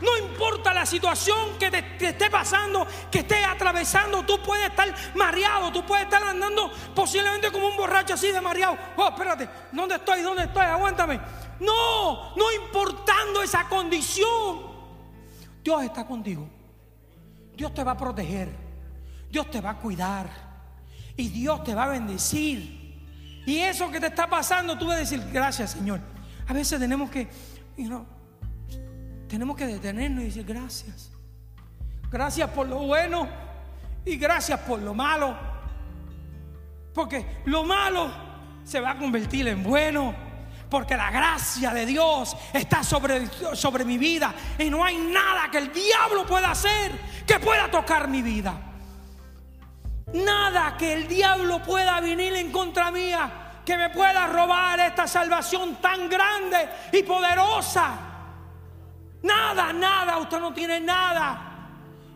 No 0.01 0.17
importa 0.17 0.73
la 0.73 0.85
situación 0.85 1.57
que 1.59 1.69
te, 1.69 2.07
esté 2.07 2.29
pasando, 2.29 2.87
que 3.11 3.19
estés 3.19 3.45
atravesando, 3.45 4.23
tú 4.23 4.41
puedes 4.41 4.69
estar 4.69 4.93
mareado, 5.15 5.71
tú 5.71 5.85
puedes 5.85 6.05
estar 6.05 6.23
andando 6.23 6.71
posiblemente 6.95 7.51
como 7.51 7.67
un 7.67 7.77
borracho 7.77 8.15
así 8.15 8.31
de 8.31 8.41
mareado. 8.41 8.77
Oh, 8.97 9.09
espérate, 9.09 9.47
¿dónde 9.71 9.95
estoy? 9.95 10.21
¿Dónde 10.21 10.43
estoy? 10.43 10.65
Aguántame. 10.65 11.19
No, 11.59 12.35
no 12.35 12.51
importando 12.63 13.43
esa 13.43 13.69
condición, 13.69 14.71
Dios 15.63 15.83
está 15.83 16.05
contigo. 16.05 16.49
Dios 17.55 17.73
te 17.73 17.83
va 17.83 17.91
a 17.91 17.97
proteger. 17.97 18.49
Dios 19.29 19.51
te 19.51 19.61
va 19.61 19.71
a 19.71 19.77
cuidar. 19.77 20.29
Y 21.15 21.29
Dios 21.29 21.63
te 21.63 21.75
va 21.75 21.83
a 21.83 21.89
bendecir. 21.89 22.81
Y 23.45 23.59
eso 23.59 23.91
que 23.91 23.99
te 23.99 24.07
está 24.07 24.27
pasando, 24.27 24.77
tú 24.77 24.87
vas 24.87 24.95
a 24.95 24.99
decir, 24.99 25.23
gracias 25.31 25.71
Señor. 25.71 25.99
A 26.47 26.53
veces 26.53 26.79
tenemos 26.79 27.09
que, 27.09 27.27
tenemos 29.31 29.55
que 29.55 29.65
detenernos 29.65 30.23
y 30.23 30.25
decir 30.25 30.43
gracias. 30.43 31.09
Gracias 32.11 32.49
por 32.49 32.67
lo 32.67 32.79
bueno 32.79 33.29
y 34.03 34.17
gracias 34.17 34.59
por 34.59 34.81
lo 34.81 34.93
malo. 34.93 35.37
Porque 36.93 37.37
lo 37.45 37.63
malo 37.63 38.11
se 38.65 38.81
va 38.81 38.91
a 38.91 38.97
convertir 38.97 39.47
en 39.47 39.63
bueno 39.63 40.13
porque 40.69 40.97
la 40.97 41.11
gracia 41.11 41.73
de 41.73 41.85
Dios 41.85 42.35
está 42.51 42.83
sobre, 42.83 43.25
sobre 43.55 43.85
mi 43.85 43.97
vida 43.97 44.33
y 44.57 44.69
no 44.69 44.83
hay 44.83 44.97
nada 44.97 45.49
que 45.49 45.59
el 45.59 45.71
diablo 45.71 46.25
pueda 46.25 46.51
hacer 46.51 46.91
que 47.25 47.39
pueda 47.39 47.71
tocar 47.71 48.09
mi 48.09 48.21
vida. 48.21 48.53
Nada 50.13 50.75
que 50.77 50.91
el 50.91 51.07
diablo 51.07 51.63
pueda 51.63 52.01
venir 52.01 52.35
en 52.35 52.51
contra 52.51 52.91
mía 52.91 53.31
que 53.65 53.77
me 53.77 53.91
pueda 53.91 54.27
robar 54.27 54.77
esta 54.81 55.07
salvación 55.07 55.77
tan 55.77 56.09
grande 56.09 56.67
y 56.91 57.03
poderosa. 57.03 58.10
Nada, 59.23 59.71
nada, 59.71 60.17
usted 60.17 60.39
no 60.39 60.53
tiene 60.53 60.79
nada 60.79 61.51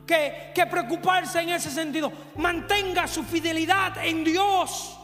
que, 0.06 0.52
que 0.54 0.66
preocuparse 0.66 1.42
en 1.42 1.50
ese 1.50 1.70
sentido. 1.70 2.12
Mantenga 2.38 3.08
su 3.08 3.24
fidelidad 3.24 4.04
en 4.04 4.24
Dios. 4.24 4.98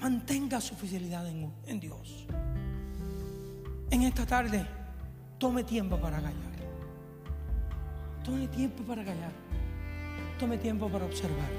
Mantenga 0.00 0.60
su 0.60 0.74
fidelidad 0.76 1.26
en, 1.26 1.80
Dios. 1.80 2.26
En 3.90 4.02
esta 4.02 4.24
tarde, 4.24 4.64
tome 5.38 5.64
tiempo 5.64 5.96
para 5.96 6.18
callar. 6.18 6.32
Tome 8.24 8.46
tiempo 8.48 8.82
para 8.84 9.04
callar. 9.04 9.32
Tome 10.38 10.58
tiempo 10.58 10.88
para 10.88 11.04
observar. 11.04 11.50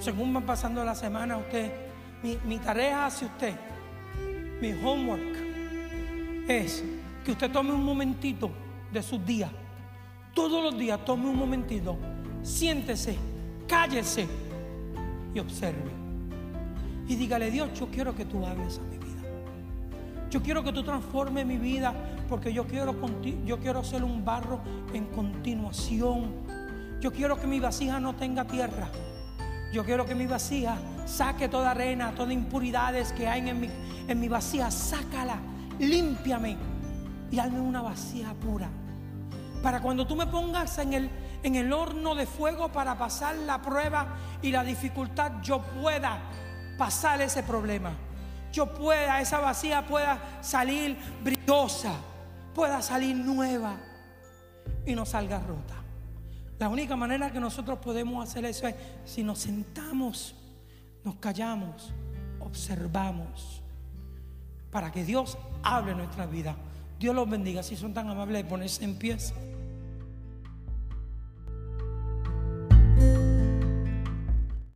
Según 0.00 0.34
va 0.34 0.40
pasando 0.40 0.84
la 0.84 0.94
semana, 0.94 1.36
usted, 1.36 1.70
mi, 2.22 2.38
mi 2.44 2.58
tarea 2.58 3.06
hacia 3.06 3.28
usted, 3.28 3.54
mi 4.60 4.72
homework, 4.72 5.36
es 6.48 6.82
que 7.28 7.32
usted 7.32 7.52
tome 7.52 7.72
un 7.72 7.84
momentito 7.84 8.50
de 8.90 9.02
sus 9.02 9.22
días. 9.26 9.50
Todos 10.32 10.64
los 10.64 10.78
días 10.78 11.04
tome 11.04 11.28
un 11.28 11.36
momentito, 11.36 11.98
siéntese, 12.42 13.18
cállese 13.66 14.26
y 15.34 15.38
observe 15.38 15.90
y 17.06 17.16
dígale, 17.16 17.50
Dios, 17.50 17.68
yo 17.78 17.88
quiero 17.88 18.16
que 18.16 18.24
tú 18.24 18.46
hables 18.46 18.78
a 18.78 18.82
mi 18.84 18.96
vida. 18.96 19.20
Yo 20.30 20.42
quiero 20.42 20.64
que 20.64 20.72
tú 20.72 20.82
transformes 20.82 21.44
mi 21.44 21.58
vida 21.58 21.92
porque 22.30 22.50
yo 22.50 22.66
quiero, 22.66 22.94
yo 23.44 23.58
quiero 23.58 23.84
ser 23.84 24.04
un 24.04 24.24
barro 24.24 24.62
en 24.94 25.04
continuación. 25.08 26.32
Yo 26.98 27.12
quiero 27.12 27.38
que 27.38 27.46
mi 27.46 27.60
vasija 27.60 28.00
no 28.00 28.16
tenga 28.16 28.46
tierra. 28.46 28.88
Yo 29.70 29.84
quiero 29.84 30.06
que 30.06 30.14
mi 30.14 30.26
vasija 30.26 30.78
saque 31.04 31.46
toda 31.50 31.72
arena, 31.72 32.14
toda 32.14 32.32
impuridades 32.32 33.12
que 33.12 33.28
hay 33.28 33.46
en 33.46 33.60
mi, 33.60 33.68
en 34.08 34.18
mi 34.18 34.28
vasija. 34.28 34.70
Sácala, 34.70 35.38
límpiame 35.78 36.77
y 37.30 37.38
hazme 37.38 37.60
una 37.60 37.82
vasija 37.82 38.34
pura. 38.34 38.68
Para 39.62 39.80
cuando 39.80 40.06
tú 40.06 40.16
me 40.16 40.26
pongas 40.26 40.78
en 40.78 40.92
el, 40.92 41.10
en 41.42 41.54
el 41.56 41.72
horno 41.72 42.14
de 42.14 42.26
fuego 42.26 42.70
para 42.70 42.96
pasar 42.96 43.36
la 43.36 43.60
prueba 43.60 44.16
y 44.40 44.50
la 44.50 44.62
dificultad, 44.62 45.42
yo 45.42 45.60
pueda 45.60 46.20
pasar 46.78 47.20
ese 47.20 47.42
problema. 47.42 47.92
Yo 48.52 48.72
pueda, 48.72 49.20
esa 49.20 49.40
vacía 49.40 49.86
pueda 49.86 50.38
salir 50.40 50.96
brillosa, 51.22 51.92
pueda 52.54 52.80
salir 52.80 53.16
nueva 53.16 53.76
y 54.86 54.94
no 54.94 55.04
salga 55.04 55.38
rota. 55.40 55.74
La 56.58 56.68
única 56.68 56.96
manera 56.96 57.30
que 57.30 57.40
nosotros 57.40 57.78
podemos 57.78 58.28
hacer 58.28 58.44
eso 58.44 58.66
es 58.66 58.74
si 59.04 59.22
nos 59.22 59.38
sentamos, 59.38 60.34
nos 61.04 61.16
callamos, 61.16 61.92
observamos, 62.40 63.62
para 64.70 64.90
que 64.90 65.04
Dios 65.04 65.38
hable 65.62 65.92
en 65.92 65.98
nuestra 65.98 66.26
vida. 66.26 66.56
Dios 66.98 67.14
los 67.14 67.28
bendiga. 67.28 67.62
Si 67.62 67.76
son 67.76 67.94
tan 67.94 68.08
amables 68.08 68.42
de 68.42 68.48
ponerse 68.48 68.84
en 68.84 68.96
pies. 68.96 69.32